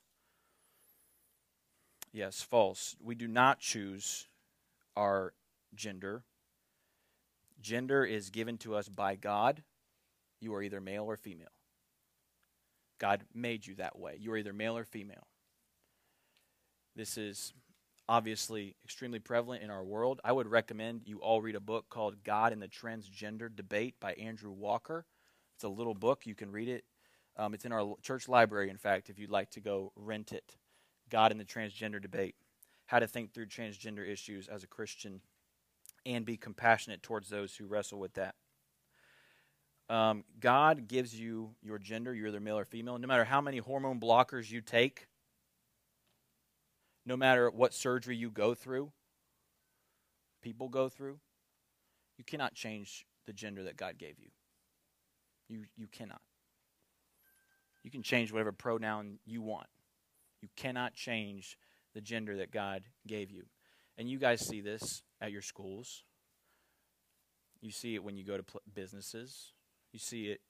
Yes, 2.13 2.43
false. 2.43 2.95
We 3.03 3.15
do 3.15 3.27
not 3.27 3.59
choose 3.59 4.27
our 4.95 5.33
gender. 5.73 6.23
Gender 7.59 8.05
is 8.05 8.29
given 8.29 8.59
to 8.59 8.75
us 8.75 8.87
by 8.87 9.15
God. 9.15 9.63
You 10.39 10.53
are 10.53 10.61
either 10.61 10.79
male 10.79 11.05
or 11.05 11.17
female. 11.17 11.47
God 13.01 13.23
made 13.33 13.65
you 13.65 13.73
that 13.75 13.97
way. 13.97 14.15
You're 14.19 14.37
either 14.37 14.53
male 14.53 14.77
or 14.77 14.85
female. 14.85 15.25
This 16.95 17.17
is 17.17 17.51
obviously 18.07 18.75
extremely 18.85 19.17
prevalent 19.17 19.63
in 19.63 19.71
our 19.71 19.83
world. 19.83 20.21
I 20.23 20.31
would 20.31 20.47
recommend 20.47 21.01
you 21.05 21.17
all 21.17 21.41
read 21.41 21.55
a 21.55 21.59
book 21.59 21.85
called 21.89 22.23
God 22.23 22.53
and 22.53 22.61
the 22.61 22.67
Transgender 22.67 23.53
Debate 23.53 23.95
by 23.99 24.13
Andrew 24.13 24.51
Walker. 24.51 25.07
It's 25.55 25.63
a 25.63 25.69
little 25.69 25.95
book. 25.95 26.27
You 26.27 26.35
can 26.35 26.51
read 26.51 26.69
it. 26.69 26.83
Um, 27.37 27.55
it's 27.55 27.65
in 27.65 27.71
our 27.71 27.95
church 28.03 28.29
library, 28.29 28.69
in 28.69 28.77
fact, 28.77 29.09
if 29.09 29.17
you'd 29.17 29.31
like 29.31 29.49
to 29.51 29.61
go 29.61 29.91
rent 29.95 30.31
it. 30.31 30.57
God 31.09 31.31
and 31.31 31.39
the 31.39 31.45
Transgender 31.45 31.99
Debate. 31.99 32.35
How 32.85 32.99
to 32.99 33.07
think 33.07 33.33
through 33.33 33.47
transgender 33.47 34.07
issues 34.07 34.47
as 34.47 34.63
a 34.63 34.67
Christian 34.67 35.21
and 36.05 36.23
be 36.23 36.37
compassionate 36.37 37.01
towards 37.01 37.29
those 37.29 37.55
who 37.55 37.65
wrestle 37.65 37.99
with 37.99 38.13
that. 38.13 38.35
Um, 39.91 40.23
God 40.39 40.87
gives 40.87 41.13
you 41.13 41.49
your 41.61 41.77
gender, 41.77 42.13
you're 42.13 42.29
either 42.29 42.39
male 42.39 42.57
or 42.57 42.63
female. 42.63 42.97
No 42.97 43.09
matter 43.09 43.25
how 43.25 43.41
many 43.41 43.57
hormone 43.57 43.99
blockers 43.99 44.49
you 44.49 44.61
take, 44.61 45.07
no 47.05 47.17
matter 47.17 47.51
what 47.51 47.73
surgery 47.73 48.15
you 48.15 48.31
go 48.31 48.53
through, 48.53 48.93
people 50.41 50.69
go 50.69 50.87
through, 50.87 51.19
you 52.17 52.23
cannot 52.23 52.53
change 52.53 53.05
the 53.27 53.33
gender 53.33 53.63
that 53.63 53.75
God 53.75 53.97
gave 53.97 54.17
you. 54.17 54.29
You, 55.49 55.65
you 55.75 55.87
cannot. 55.87 56.21
You 57.83 57.91
can 57.91 58.01
change 58.01 58.31
whatever 58.31 58.53
pronoun 58.53 59.19
you 59.25 59.41
want. 59.41 59.67
You 60.41 60.47
cannot 60.55 60.93
change 60.93 61.57
the 61.93 61.99
gender 61.99 62.37
that 62.37 62.51
God 62.51 62.83
gave 63.05 63.29
you. 63.29 63.43
And 63.97 64.09
you 64.09 64.19
guys 64.19 64.39
see 64.47 64.61
this 64.61 65.03
at 65.19 65.33
your 65.33 65.41
schools. 65.41 66.05
You 67.59 67.71
see 67.71 67.95
it 67.95 68.05
when 68.05 68.15
you 68.15 68.23
go 68.23 68.37
to 68.37 68.43
pl- 68.43 68.61
businesses. 68.73 69.51
You 69.91 69.99
see 69.99 70.27
it 70.27 70.41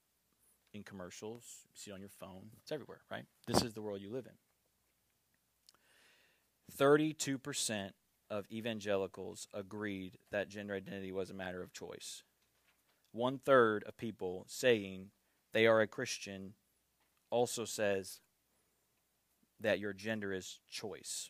in 0.73 0.83
commercials, 0.83 1.43
you 1.69 1.75
see 1.75 1.91
it 1.91 1.93
on 1.93 1.99
your 1.99 2.09
phone. 2.09 2.51
It's 2.61 2.71
everywhere, 2.71 3.01
right? 3.09 3.25
This 3.47 3.61
is 3.61 3.73
the 3.73 3.81
world 3.81 4.01
you 4.01 4.11
live 4.11 4.25
in. 4.25 4.33
32% 6.77 7.91
of 8.29 8.45
evangelicals 8.51 9.47
agreed 9.53 10.17
that 10.31 10.47
gender 10.47 10.73
identity 10.73 11.11
was 11.11 11.29
a 11.29 11.33
matter 11.33 11.61
of 11.61 11.73
choice. 11.73 12.23
One 13.11 13.37
third 13.37 13.83
of 13.85 13.97
people 13.97 14.45
saying 14.47 15.07
they 15.51 15.67
are 15.67 15.81
a 15.81 15.87
Christian 15.87 16.53
also 17.29 17.65
says 17.65 18.21
that 19.59 19.79
your 19.79 19.93
gender 19.93 20.31
is 20.33 20.59
choice. 20.69 21.29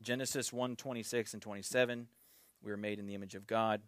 Genesis 0.00 0.52
1 0.52 0.76
26 0.76 1.34
and 1.34 1.42
27. 1.42 2.06
We 2.62 2.72
are 2.72 2.76
made 2.76 2.98
in 3.00 3.06
the 3.06 3.14
image 3.14 3.34
of 3.34 3.46
God. 3.46 3.82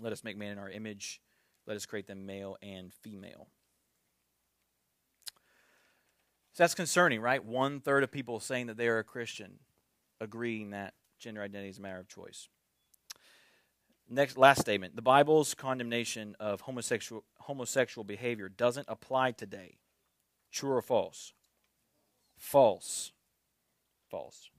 Let 0.00 0.12
us 0.12 0.24
make 0.24 0.36
man 0.36 0.52
in 0.52 0.58
our 0.58 0.70
image. 0.70 1.20
Let 1.66 1.76
us 1.76 1.86
create 1.86 2.06
them 2.06 2.26
male 2.26 2.56
and 2.62 2.92
female. 2.92 3.48
So 6.52 6.62
that's 6.64 6.74
concerning, 6.74 7.20
right? 7.20 7.44
One 7.44 7.80
third 7.80 8.02
of 8.02 8.10
people 8.10 8.40
saying 8.40 8.66
that 8.66 8.76
they 8.76 8.88
are 8.88 8.98
a 8.98 9.04
Christian 9.04 9.58
agreeing 10.20 10.70
that 10.70 10.94
gender 11.18 11.42
identity 11.42 11.70
is 11.70 11.78
a 11.78 11.82
matter 11.82 12.00
of 12.00 12.08
choice. 12.08 12.48
Next, 14.08 14.36
last 14.36 14.60
statement. 14.60 14.96
The 14.96 15.02
Bible's 15.02 15.54
condemnation 15.54 16.34
of 16.40 16.62
homosexual, 16.62 17.24
homosexual 17.38 18.04
behavior 18.04 18.48
doesn't 18.48 18.86
apply 18.88 19.32
today. 19.32 19.78
True 20.50 20.72
or 20.72 20.82
false? 20.82 21.32
False. 22.36 23.12
False. 24.10 24.50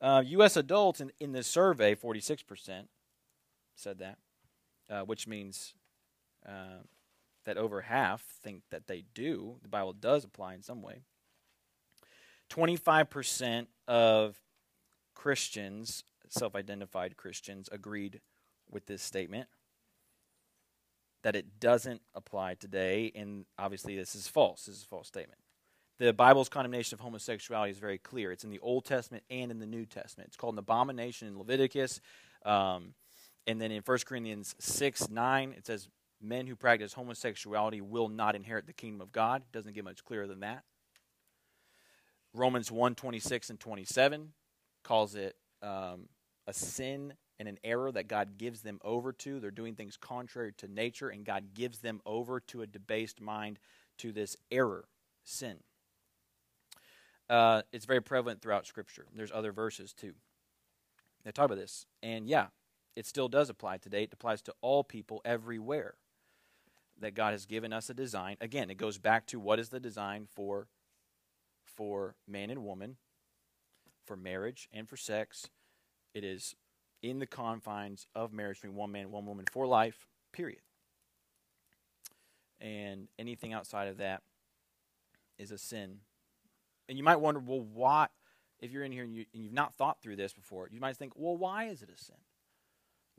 Uh, 0.00 0.22
U.S. 0.24 0.56
adults 0.56 1.00
in, 1.00 1.10
in 1.18 1.32
this 1.32 1.48
survey, 1.48 1.96
46% 1.96 2.84
said 3.80 3.98
that, 3.98 4.18
uh, 4.88 5.02
which 5.02 5.26
means 5.26 5.74
uh, 6.46 6.82
that 7.44 7.56
over 7.56 7.82
half 7.82 8.22
think 8.42 8.62
that 8.70 8.86
they 8.86 9.04
do. 9.14 9.56
The 9.62 9.68
Bible 9.68 9.92
does 9.92 10.24
apply 10.24 10.54
in 10.54 10.62
some 10.62 10.82
way. 10.82 11.02
25% 12.50 13.66
of 13.88 14.40
Christians, 15.14 16.04
self 16.28 16.54
identified 16.54 17.16
Christians, 17.16 17.68
agreed 17.72 18.20
with 18.70 18.86
this 18.86 19.02
statement 19.02 19.48
that 21.22 21.36
it 21.36 21.60
doesn't 21.60 22.00
apply 22.14 22.54
today, 22.54 23.12
and 23.14 23.44
obviously 23.58 23.96
this 23.96 24.14
is 24.14 24.26
false. 24.26 24.64
This 24.64 24.76
is 24.76 24.84
a 24.84 24.86
false 24.86 25.06
statement. 25.06 25.38
The 25.98 26.14
Bible's 26.14 26.48
condemnation 26.48 26.96
of 26.96 27.00
homosexuality 27.00 27.70
is 27.70 27.78
very 27.78 27.98
clear. 27.98 28.32
It's 28.32 28.44
in 28.44 28.50
the 28.50 28.58
Old 28.60 28.86
Testament 28.86 29.22
and 29.28 29.50
in 29.50 29.58
the 29.58 29.66
New 29.66 29.84
Testament. 29.84 30.28
It's 30.28 30.36
called 30.36 30.54
an 30.54 30.58
abomination 30.58 31.28
in 31.28 31.36
Leviticus. 31.36 32.00
Um, 32.42 32.94
and 33.46 33.60
then 33.60 33.70
in 33.70 33.82
1 33.82 33.98
Corinthians 34.06 34.54
6 34.58 35.08
9, 35.10 35.54
it 35.56 35.66
says, 35.66 35.88
Men 36.20 36.46
who 36.46 36.54
practice 36.54 36.92
homosexuality 36.92 37.80
will 37.80 38.08
not 38.08 38.36
inherit 38.36 38.66
the 38.66 38.74
kingdom 38.74 39.00
of 39.00 39.10
God. 39.10 39.42
Doesn't 39.52 39.74
get 39.74 39.84
much 39.84 40.04
clearer 40.04 40.26
than 40.26 40.40
that. 40.40 40.64
Romans 42.34 42.70
1 42.70 42.94
26 42.94 43.50
and 43.50 43.58
27 43.58 44.32
calls 44.84 45.14
it 45.14 45.36
um, 45.62 46.08
a 46.46 46.52
sin 46.52 47.14
and 47.38 47.48
an 47.48 47.58
error 47.64 47.90
that 47.90 48.06
God 48.06 48.36
gives 48.36 48.60
them 48.60 48.78
over 48.84 49.12
to. 49.14 49.40
They're 49.40 49.50
doing 49.50 49.74
things 49.74 49.96
contrary 49.96 50.52
to 50.58 50.68
nature, 50.68 51.08
and 51.08 51.24
God 51.24 51.54
gives 51.54 51.78
them 51.78 52.00
over 52.04 52.38
to 52.40 52.62
a 52.62 52.66
debased 52.66 53.20
mind 53.20 53.58
to 53.98 54.12
this 54.12 54.36
error, 54.50 54.84
sin. 55.24 55.56
Uh, 57.30 57.62
it's 57.72 57.86
very 57.86 58.02
prevalent 58.02 58.42
throughout 58.42 58.66
Scripture. 58.66 59.06
There's 59.14 59.32
other 59.32 59.52
verses 59.52 59.94
too 59.94 60.12
that 61.24 61.34
talk 61.34 61.46
about 61.46 61.58
this. 61.58 61.86
And 62.02 62.28
yeah, 62.28 62.48
it 62.96 63.06
still 63.06 63.28
does 63.28 63.48
apply 63.50 63.78
today. 63.78 64.04
It 64.04 64.12
applies 64.12 64.42
to 64.42 64.54
all 64.60 64.84
people 64.84 65.20
everywhere. 65.24 65.94
That 67.00 67.14
God 67.14 67.32
has 67.32 67.46
given 67.46 67.72
us 67.72 67.88
a 67.88 67.94
design. 67.94 68.36
Again, 68.42 68.68
it 68.70 68.76
goes 68.76 68.98
back 68.98 69.26
to 69.28 69.40
what 69.40 69.58
is 69.58 69.70
the 69.70 69.80
design 69.80 70.26
for 70.30 70.68
for 71.64 72.14
man 72.28 72.50
and 72.50 72.62
woman, 72.62 72.96
for 74.04 74.16
marriage 74.16 74.68
and 74.70 74.86
for 74.86 74.98
sex. 74.98 75.48
It 76.12 76.24
is 76.24 76.54
in 77.00 77.18
the 77.18 77.26
confines 77.26 78.06
of 78.14 78.34
marriage 78.34 78.60
between 78.60 78.76
one 78.76 78.92
man 78.92 79.04
and 79.04 79.12
one 79.12 79.24
woman 79.24 79.46
for 79.50 79.66
life, 79.66 80.08
period. 80.30 80.60
And 82.60 83.08
anything 83.18 83.54
outside 83.54 83.88
of 83.88 83.96
that 83.96 84.20
is 85.38 85.50
a 85.52 85.56
sin 85.56 86.00
and 86.90 86.98
you 86.98 87.04
might 87.04 87.20
wonder, 87.20 87.38
well, 87.38 87.60
why? 87.60 88.08
If 88.58 88.72
you're 88.72 88.82
in 88.82 88.90
here 88.90 89.04
and, 89.04 89.14
you, 89.14 89.24
and 89.32 89.44
you've 89.44 89.52
not 89.52 89.74
thought 89.76 90.02
through 90.02 90.16
this 90.16 90.32
before, 90.32 90.68
you 90.72 90.80
might 90.80 90.96
think, 90.96 91.12
well, 91.14 91.36
why 91.36 91.66
is 91.66 91.82
it 91.82 91.88
a 91.88 91.96
sin? 91.96 92.16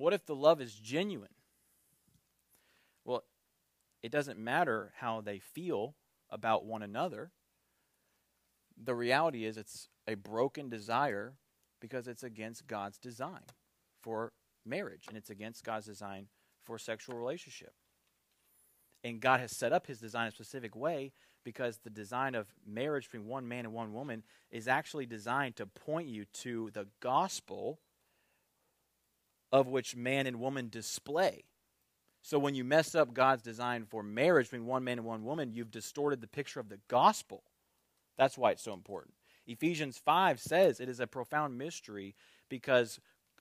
What 0.01 0.13
if 0.13 0.25
the 0.25 0.33
love 0.33 0.59
is 0.61 0.73
genuine? 0.73 1.35
Well, 3.05 3.23
it 4.01 4.11
doesn't 4.11 4.39
matter 4.39 4.93
how 4.97 5.21
they 5.21 5.37
feel 5.37 5.93
about 6.27 6.65
one 6.65 6.81
another. 6.81 7.29
The 8.83 8.95
reality 8.95 9.45
is, 9.45 9.57
it's 9.57 9.89
a 10.07 10.15
broken 10.15 10.69
desire 10.69 11.35
because 11.79 12.07
it's 12.07 12.23
against 12.23 12.65
God's 12.65 12.97
design 12.97 13.43
for 14.01 14.33
marriage 14.65 15.03
and 15.07 15.15
it's 15.15 15.29
against 15.29 15.63
God's 15.63 15.85
design 15.85 16.29
for 16.63 16.79
sexual 16.79 17.15
relationship. 17.15 17.75
And 19.03 19.21
God 19.21 19.39
has 19.39 19.55
set 19.55 19.71
up 19.71 19.85
his 19.85 19.99
design 19.99 20.29
a 20.29 20.31
specific 20.31 20.75
way 20.75 21.11
because 21.43 21.77
the 21.77 21.91
design 21.91 22.33
of 22.33 22.47
marriage 22.65 23.05
between 23.05 23.27
one 23.27 23.47
man 23.47 23.65
and 23.65 23.73
one 23.75 23.93
woman 23.93 24.23
is 24.49 24.67
actually 24.67 25.05
designed 25.05 25.57
to 25.57 25.67
point 25.67 26.07
you 26.07 26.25
to 26.41 26.71
the 26.73 26.87
gospel 27.01 27.77
of 29.51 29.67
which 29.67 29.95
man 29.95 30.27
and 30.27 30.39
woman 30.39 30.69
display. 30.69 31.43
So 32.21 32.37
when 32.37 32.55
you 32.55 32.63
mess 32.63 32.93
up 32.93 33.13
God's 33.13 33.41
design 33.41 33.85
for 33.89 34.03
marriage 34.03 34.47
between 34.47 34.67
one 34.67 34.83
man 34.83 34.99
and 34.99 35.07
one 35.07 35.23
woman, 35.23 35.53
you've 35.53 35.71
distorted 35.71 36.21
the 36.21 36.27
picture 36.27 36.59
of 36.59 36.69
the 36.69 36.79
gospel. 36.87 37.43
That's 38.17 38.37
why 38.37 38.51
it's 38.51 38.63
so 38.63 38.73
important. 38.73 39.15
Ephesians 39.47 39.97
5 39.97 40.39
says 40.39 40.79
it 40.79 40.89
is 40.89 40.99
a 40.99 41.07
profound 41.07 41.57
mystery 41.57 42.15
because 42.47 42.99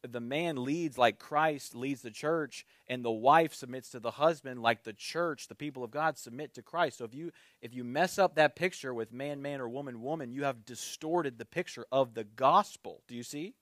the 0.09 0.21
man 0.21 0.65
leads 0.65 0.97
like 0.97 1.19
Christ 1.19 1.75
leads 1.75 2.01
the 2.01 2.11
church, 2.11 2.65
and 2.89 3.05
the 3.05 3.11
wife 3.11 3.53
submits 3.53 3.91
to 3.91 4.01
the 4.01 4.13
husband 4.13 4.63
like 4.63 4.83
the 4.83 4.95
church, 4.95 5.47
the 5.47 5.55
people 5.55 5.85
of 5.85 5.91
God 5.91 6.17
submit 6.17 6.55
to 6.55 6.63
Christ. 6.63 6.99
So 6.99 7.05
if 7.05 7.15
you 7.15 7.33
if 7.61 7.75
you 7.75 7.85
mess 7.85 8.19
up 8.19 8.37
that 8.37 8.57
picture 8.57 8.95
with 8.95 9.13
man, 9.13 9.43
man, 9.43 9.61
or 9.61 9.69
woman, 9.69 10.01
woman, 10.01 10.33
you 10.33 10.45
have 10.45 10.65
distorted 10.65 11.37
the 11.37 11.45
picture 11.45 11.85
of 11.93 12.15
the 12.15 12.25
gospel. 12.25 13.03
Do 13.09 13.15
you 13.15 13.23
see? 13.23 13.55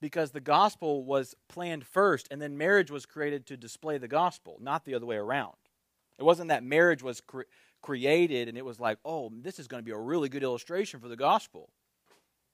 Because 0.00 0.30
the 0.30 0.40
gospel 0.40 1.04
was 1.04 1.34
planned 1.48 1.86
first, 1.86 2.28
and 2.30 2.40
then 2.40 2.56
marriage 2.56 2.90
was 2.90 3.04
created 3.04 3.46
to 3.46 3.56
display 3.56 3.98
the 3.98 4.08
gospel, 4.08 4.58
not 4.60 4.84
the 4.84 4.94
other 4.94 5.06
way 5.06 5.16
around. 5.16 5.56
It 6.18 6.24
wasn't 6.24 6.48
that 6.48 6.62
marriage 6.62 7.02
was 7.02 7.20
cre- 7.20 7.42
created 7.82 8.48
and 8.48 8.58
it 8.58 8.64
was 8.64 8.78
like, 8.78 8.98
oh, 9.04 9.30
this 9.40 9.58
is 9.58 9.66
going 9.66 9.82
to 9.82 9.84
be 9.84 9.90
a 9.90 9.98
really 9.98 10.28
good 10.28 10.42
illustration 10.42 11.00
for 11.00 11.08
the 11.08 11.16
gospel. 11.16 11.70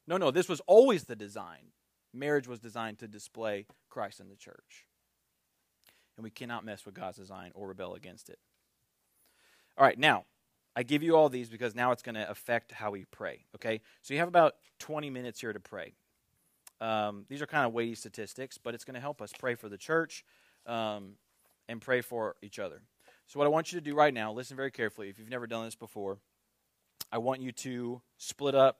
No, 0.06 0.16
no, 0.16 0.30
this 0.30 0.48
was 0.48 0.60
always 0.66 1.04
the 1.04 1.16
design. 1.16 1.72
Marriage 2.14 2.46
was 2.46 2.60
designed 2.60 2.98
to 3.00 3.08
display 3.08 3.66
Christ 3.90 4.20
in 4.20 4.28
the 4.28 4.36
church. 4.36 4.86
And 6.16 6.24
we 6.24 6.30
cannot 6.30 6.64
mess 6.64 6.86
with 6.86 6.94
God's 6.94 7.18
design 7.18 7.50
or 7.54 7.68
rebel 7.68 7.94
against 7.94 8.30
it. 8.30 8.38
All 9.76 9.84
right, 9.84 9.98
now, 9.98 10.24
I 10.74 10.82
give 10.82 11.02
you 11.02 11.16
all 11.16 11.28
these 11.28 11.50
because 11.50 11.74
now 11.74 11.90
it's 11.90 12.02
going 12.02 12.14
to 12.14 12.30
affect 12.30 12.72
how 12.72 12.92
we 12.92 13.04
pray. 13.10 13.44
Okay? 13.56 13.80
So 14.02 14.14
you 14.14 14.20
have 14.20 14.28
about 14.28 14.54
20 14.78 15.10
minutes 15.10 15.40
here 15.40 15.52
to 15.52 15.60
pray. 15.60 15.94
Um, 16.80 17.24
these 17.28 17.40
are 17.42 17.46
kind 17.46 17.66
of 17.66 17.72
weighty 17.72 17.94
statistics, 17.94 18.58
but 18.58 18.74
it's 18.74 18.84
going 18.84 18.94
to 18.94 19.00
help 19.00 19.22
us 19.22 19.32
pray 19.38 19.54
for 19.54 19.68
the 19.68 19.78
church 19.78 20.24
um, 20.66 21.12
and 21.68 21.80
pray 21.80 22.00
for 22.00 22.36
each 22.42 22.58
other. 22.58 22.82
So, 23.26 23.38
what 23.38 23.46
I 23.46 23.48
want 23.48 23.72
you 23.72 23.80
to 23.80 23.84
do 23.84 23.94
right 23.94 24.12
now, 24.12 24.32
listen 24.32 24.56
very 24.56 24.70
carefully. 24.70 25.08
If 25.08 25.18
you've 25.18 25.30
never 25.30 25.46
done 25.46 25.64
this 25.64 25.74
before, 25.74 26.18
I 27.10 27.18
want 27.18 27.40
you 27.40 27.52
to 27.52 28.02
split 28.18 28.54
up 28.54 28.78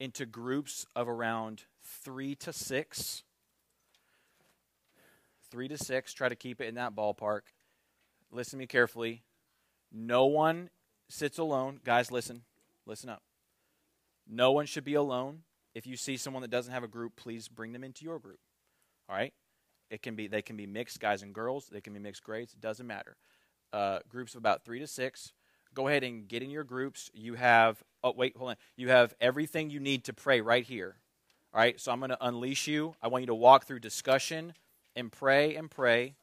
into 0.00 0.26
groups 0.26 0.84
of 0.96 1.08
around 1.08 1.62
three 1.82 2.34
to 2.36 2.52
six. 2.52 3.22
Three 5.50 5.68
to 5.68 5.78
six. 5.78 6.12
Try 6.12 6.28
to 6.28 6.36
keep 6.36 6.60
it 6.60 6.66
in 6.66 6.74
that 6.74 6.96
ballpark. 6.96 7.42
Listen 8.30 8.52
to 8.52 8.62
me 8.62 8.66
carefully. 8.66 9.22
No 9.92 10.26
one 10.26 10.70
sits 11.08 11.38
alone. 11.38 11.78
Guys, 11.84 12.10
listen. 12.10 12.42
Listen 12.86 13.10
up. 13.10 13.22
No 14.26 14.52
one 14.52 14.66
should 14.66 14.84
be 14.84 14.94
alone. 14.94 15.40
If 15.74 15.86
you 15.86 15.96
see 15.96 16.16
someone 16.16 16.42
that 16.42 16.50
doesn't 16.50 16.72
have 16.72 16.84
a 16.84 16.88
group, 16.88 17.16
please 17.16 17.48
bring 17.48 17.72
them 17.72 17.84
into 17.84 18.04
your 18.04 18.18
group. 18.18 18.40
All 19.08 19.16
right? 19.16 19.32
It 19.90 20.02
can 20.02 20.14
be 20.14 20.26
they 20.26 20.42
can 20.42 20.56
be 20.56 20.66
mixed 20.66 21.00
guys 21.00 21.22
and 21.22 21.34
girls. 21.34 21.68
They 21.70 21.80
can 21.80 21.92
be 21.92 21.98
mixed 21.98 22.22
grades. 22.24 22.52
It 22.54 22.60
doesn't 22.60 22.86
matter. 22.86 23.16
Uh, 23.72 24.00
groups 24.08 24.34
of 24.34 24.38
about 24.38 24.64
three 24.64 24.78
to 24.80 24.86
six 24.86 25.32
go 25.74 25.88
ahead 25.88 26.04
and 26.04 26.28
get 26.28 26.42
in 26.42 26.50
your 26.50 26.64
groups. 26.64 27.10
You 27.14 27.34
have, 27.34 27.82
oh, 28.02 28.12
wait, 28.16 28.36
hold 28.36 28.50
on. 28.50 28.56
You 28.76 28.90
have 28.90 29.14
everything 29.20 29.70
you 29.70 29.80
need 29.80 30.04
to 30.04 30.12
pray 30.12 30.40
right 30.40 30.64
here. 30.64 30.96
All 31.54 31.60
right, 31.60 31.78
so 31.78 31.92
I'm 31.92 31.98
going 31.98 32.10
to 32.10 32.26
unleash 32.26 32.66
you. 32.66 32.94
I 33.02 33.08
want 33.08 33.22
you 33.22 33.26
to 33.26 33.34
walk 33.34 33.64
through 33.66 33.80
discussion 33.80 34.54
and 34.96 35.12
pray 35.12 35.54
and 35.54 35.70
pray, 35.70 36.14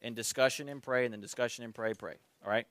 and 0.00 0.14
discussion 0.14 0.68
and 0.68 0.82
pray, 0.82 1.04
and 1.04 1.12
then 1.12 1.20
discussion 1.20 1.64
and 1.64 1.74
pray, 1.74 1.94
pray. 1.94 2.14
All 2.44 2.50
right? 2.50 2.66